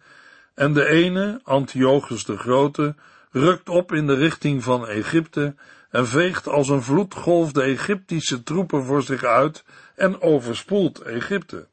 en 0.56 0.74
de 0.74 0.86
ene, 0.86 1.40
Antiochus 1.44 2.26
de 2.26 2.38
Grote, 2.38 2.96
rukt 3.32 3.70
op 3.70 3.92
in 3.92 4.08
de 4.08 4.16
richting 4.16 4.64
van 4.64 4.88
Egypte 4.88 5.56
en 5.90 6.08
veegt 6.08 6.48
als 6.48 6.70
een 6.70 6.82
vloedgolf 6.82 7.52
de 7.52 7.62
Egyptische 7.62 8.44
troepen 8.44 8.84
voor 8.86 9.04
zich 9.04 9.24
uit 9.24 9.64
en 9.96 10.22
overspoelt 10.22 11.02
Egypte. 11.02 11.68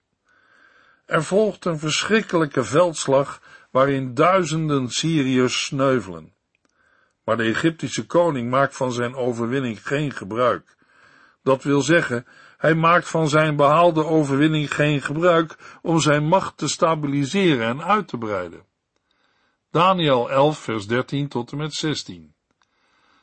Er 1.06 1.24
volgt 1.24 1.64
een 1.64 1.78
verschrikkelijke 1.78 2.64
veldslag 2.64 3.40
waarin 3.76 4.14
duizenden 4.14 4.90
Syriërs 4.90 5.64
sneuvelen. 5.64 6.34
Maar 7.24 7.36
de 7.36 7.42
Egyptische 7.42 8.06
koning 8.06 8.50
maakt 8.50 8.76
van 8.76 8.92
zijn 8.92 9.14
overwinning 9.14 9.86
geen 9.86 10.12
gebruik. 10.12 10.76
Dat 11.42 11.62
wil 11.62 11.80
zeggen, 11.80 12.26
hij 12.56 12.74
maakt 12.74 13.08
van 13.08 13.28
zijn 13.28 13.56
behaalde 13.56 14.04
overwinning 14.04 14.74
geen 14.74 15.02
gebruik 15.02 15.78
om 15.82 16.00
zijn 16.00 16.24
macht 16.28 16.56
te 16.56 16.68
stabiliseren 16.68 17.66
en 17.66 17.84
uit 17.84 18.08
te 18.08 18.18
breiden. 18.18 18.64
Daniel 19.70 20.30
11, 20.30 20.58
vers 20.58 20.86
13 20.86 21.28
tot 21.28 21.52
en 21.52 21.58
met 21.58 21.74
16. 21.74 22.34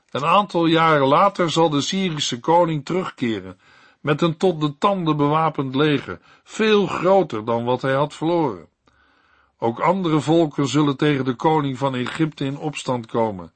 Een 0.10 0.26
aantal 0.26 0.66
jaren 0.66 1.08
later 1.08 1.52
zal 1.52 1.70
de 1.70 1.82
Syrische 1.82 2.40
koning 2.40 2.86
terugkeren 2.86 3.60
met 4.02 4.22
een 4.22 4.38
tot 4.38 4.62
de 4.62 4.78
tanden 4.78 5.18
bewapend 5.18 5.76
leger, 5.76 6.20
veel 6.44 6.88
groter 6.88 7.46
dan 7.46 7.64
wat 7.64 7.82
hij 7.82 7.94
had 7.94 8.14
verloren. 8.14 8.72
Ook 9.64 9.80
andere 9.80 10.20
volken 10.20 10.68
zullen 10.68 10.98
tegen 10.98 11.26
de 11.26 11.36
koning 11.36 11.78
van 11.78 11.96
Egypte 11.96 12.46
in 12.46 12.58
opstand 12.58 13.06
komen, 13.06 13.54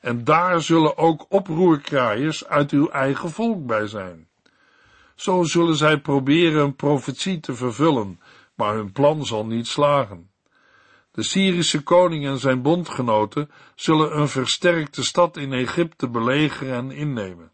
en 0.00 0.24
daar 0.24 0.60
zullen 0.62 0.96
ook 0.96 1.26
oproerkraaiers 1.28 2.46
uit 2.46 2.70
uw 2.70 2.88
eigen 2.88 3.30
volk 3.30 3.66
bij 3.66 3.86
zijn. 3.86 4.28
Zo 5.14 5.42
zullen 5.42 5.76
zij 5.76 6.00
proberen 6.00 6.62
een 6.62 6.76
profetie 6.76 7.40
te 7.40 7.54
vervullen, 7.54 8.20
maar 8.54 8.74
hun 8.74 8.92
plan 8.92 9.26
zal 9.26 9.46
niet 9.46 9.66
slagen. 9.66 10.30
De 11.10 11.22
Syrische 11.22 11.82
koning 11.82 12.26
en 12.26 12.38
zijn 12.38 12.62
bondgenoten 12.62 13.50
zullen 13.74 14.18
een 14.18 14.28
versterkte 14.28 15.02
stad 15.04 15.36
in 15.36 15.52
Egypte 15.52 16.08
belegeren 16.08 16.74
en 16.74 16.90
innemen. 16.90 17.52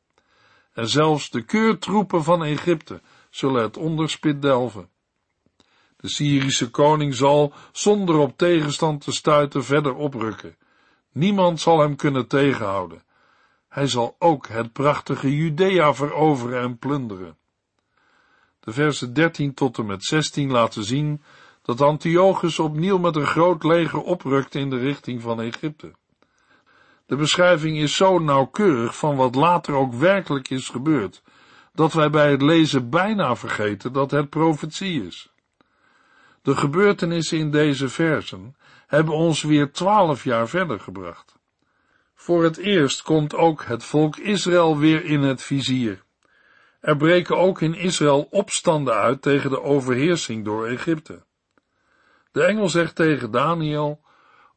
En 0.73 0.89
zelfs 0.89 1.31
de 1.31 1.43
keurtroepen 1.43 2.25
van 2.25 2.45
Egypte 2.45 3.01
zullen 3.31 3.63
het 3.63 3.77
onderspit 3.77 4.43
delven. 4.43 4.89
De 6.01 6.09
Syrische 6.09 6.71
koning 6.71 7.15
zal, 7.15 7.53
zonder 7.73 8.17
op 8.17 8.37
tegenstand 8.37 9.05
te 9.05 9.13
stuiten, 9.13 9.65
verder 9.65 9.95
oprukken. 9.95 10.57
Niemand 11.13 11.61
zal 11.61 11.81
hem 11.81 11.97
kunnen 11.97 12.27
tegenhouden. 12.27 13.03
Hij 13.69 13.87
zal 13.87 14.17
ook 14.19 14.49
het 14.49 14.73
prachtige 14.73 15.37
Judea 15.37 15.95
veroveren 15.95 16.63
en 16.63 16.79
plunderen. 16.79 17.37
De 18.61 18.73
versen 18.73 19.15
13 19.15 19.55
tot 19.55 19.79
en 19.79 19.87
met 19.87 20.05
16 20.05 20.51
laten 20.51 20.85
zien 20.85 21.23
dat 21.63 21.81
Antiochus 21.81 22.59
opnieuw 22.59 22.99
met 22.99 23.17
een 23.17 23.27
groot 23.27 23.65
leger 23.65 24.01
oprukt 24.01 24.55
in 24.55 24.71
de 24.71 24.79
richting 24.79 25.23
van 25.23 25.41
Egypte. 25.41 25.93
De 27.07 27.17
beschrijving 27.17 27.79
is 27.79 27.95
zo 27.95 28.19
nauwkeurig 28.19 28.97
van 28.97 29.17
wat 29.17 29.35
later 29.35 29.75
ook 29.75 29.95
werkelijk 29.95 30.51
is 30.51 30.69
gebeurd, 30.69 31.23
dat 31.73 31.93
wij 31.93 32.11
bij 32.11 32.31
het 32.31 32.43
lezen 32.43 32.91
bijna 32.91 33.37
vergeten 33.37 33.93
dat 33.93 34.11
het 34.11 34.29
profetie 34.29 35.07
is. 35.07 35.33
De 36.42 36.57
gebeurtenissen 36.57 37.38
in 37.38 37.50
deze 37.50 37.88
versen 37.88 38.57
hebben 38.87 39.14
ons 39.14 39.42
weer 39.42 39.72
twaalf 39.72 40.24
jaar 40.24 40.48
verder 40.48 40.81
gebracht. 40.81 41.38
Voor 42.14 42.44
het 42.44 42.57
eerst 42.57 43.03
komt 43.03 43.35
ook 43.35 43.64
het 43.64 43.85
volk 43.85 44.16
Israël 44.16 44.79
weer 44.79 45.05
in 45.05 45.20
het 45.22 45.42
vizier. 45.42 46.03
Er 46.81 46.96
breken 46.96 47.38
ook 47.38 47.61
in 47.61 47.74
Israël 47.74 48.26
opstanden 48.31 48.94
uit 48.94 49.22
tegen 49.22 49.50
de 49.50 49.62
overheersing 49.62 50.44
door 50.44 50.66
Egypte. 50.66 51.24
De 52.33 52.44
engel 52.44 52.68
zegt 52.68 52.94
tegen 52.94 53.31
Daniel, 53.31 54.00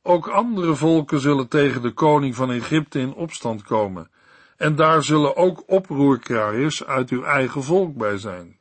ook 0.02 0.28
andere 0.28 0.76
volken 0.76 1.20
zullen 1.20 1.48
tegen 1.48 1.82
de 1.82 1.92
koning 1.92 2.36
van 2.36 2.52
Egypte 2.52 3.00
in 3.00 3.14
opstand 3.14 3.64
komen, 3.64 4.12
en 4.58 4.76
daar 4.76 5.04
zullen 5.04 5.36
ook 5.36 5.64
oproerkraaiers 5.66 6.86
uit 6.86 7.10
uw 7.10 7.24
eigen 7.24 7.64
volk 7.64 7.98
bij 7.98 8.18
zijn. 8.18 8.60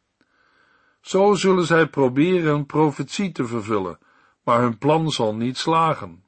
Zo 1.02 1.34
zullen 1.34 1.64
zij 1.64 1.86
proberen 1.86 2.54
een 2.54 2.66
profetie 2.66 3.32
te 3.32 3.46
vervullen, 3.46 3.98
maar 4.44 4.60
hun 4.60 4.78
plan 4.78 5.10
zal 5.10 5.34
niet 5.34 5.58
slagen. 5.58 6.24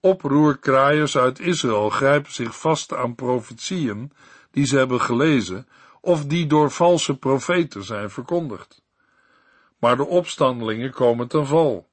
Oproerkraaiers 0.00 1.16
uit 1.16 1.40
Israël 1.40 1.90
grijpen 1.90 2.32
zich 2.32 2.60
vast 2.60 2.94
aan 2.94 3.14
profetieën 3.14 4.12
die 4.50 4.66
ze 4.66 4.76
hebben 4.76 5.00
gelezen 5.00 5.66
of 6.00 6.24
die 6.24 6.46
door 6.46 6.70
valse 6.70 7.18
profeten 7.18 7.82
zijn 7.82 8.10
verkondigd. 8.10 8.82
Maar 9.78 9.96
de 9.96 10.06
opstandelingen 10.06 10.92
komen 10.92 11.28
ten 11.28 11.46
val. 11.46 11.88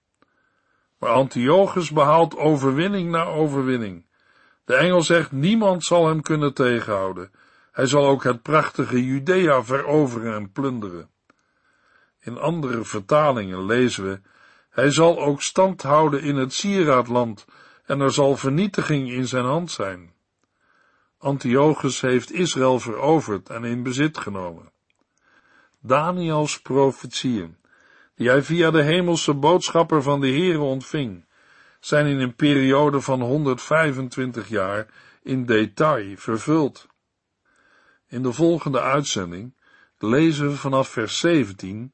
Maar 1.00 1.10
Antiochus 1.10 1.92
behaalt 1.92 2.38
overwinning 2.38 3.10
na 3.12 3.24
overwinning. 3.24 4.06
De 4.66 4.76
engel 4.76 5.02
zegt, 5.02 5.32
niemand 5.32 5.84
zal 5.84 6.08
hem 6.08 6.22
kunnen 6.22 6.54
tegenhouden. 6.54 7.32
Hij 7.72 7.86
zal 7.86 8.06
ook 8.08 8.24
het 8.24 8.42
prachtige 8.42 9.06
Judea 9.06 9.64
veroveren 9.64 10.36
en 10.36 10.52
plunderen. 10.52 11.10
In 12.24 12.38
andere 12.38 12.84
vertalingen 12.84 13.66
lezen 13.66 14.04
we, 14.04 14.22
hij 14.70 14.92
zal 14.92 15.20
ook 15.20 15.42
stand 15.42 15.82
houden 15.82 16.22
in 16.22 16.36
het 16.36 16.54
sieraadland 16.54 17.46
en 17.86 18.00
er 18.00 18.12
zal 18.12 18.38
vernietiging 18.38 19.12
in 19.12 19.28
zijn 19.28 19.46
hand 19.46 19.72
zijn. 19.72 20.14
Antiochus 21.18 22.02
heeft 22.02 22.32
Israël 22.32 22.80
veroverd 22.80 23.50
en 23.50 23.64
in 23.64 23.84
bezit 23.84 24.18
genomen. 24.18 24.72
Daniels 25.80 26.62
profetieën 26.62 27.58
die 28.16 28.30
hij 28.30 28.44
via 28.44 28.72
de 28.72 28.84
hemelse 28.84 29.34
boodschapper 29.34 30.04
van 30.04 30.22
de 30.22 30.28
Heere 30.28 30.60
ontving, 30.60 31.26
zijn 31.80 32.06
in 32.06 32.20
een 32.20 32.36
periode 32.36 33.02
van 33.02 33.22
125 33.22 34.48
jaar 34.48 34.88
in 35.24 35.46
detail 35.46 36.18
vervuld. 36.18 36.88
In 38.08 38.24
de 38.24 38.34
volgende 38.34 38.82
uitzending 38.82 39.56
lezen 39.98 40.48
we 40.48 40.56
vanaf 40.56 40.90
vers 40.90 41.20
17 41.20 41.94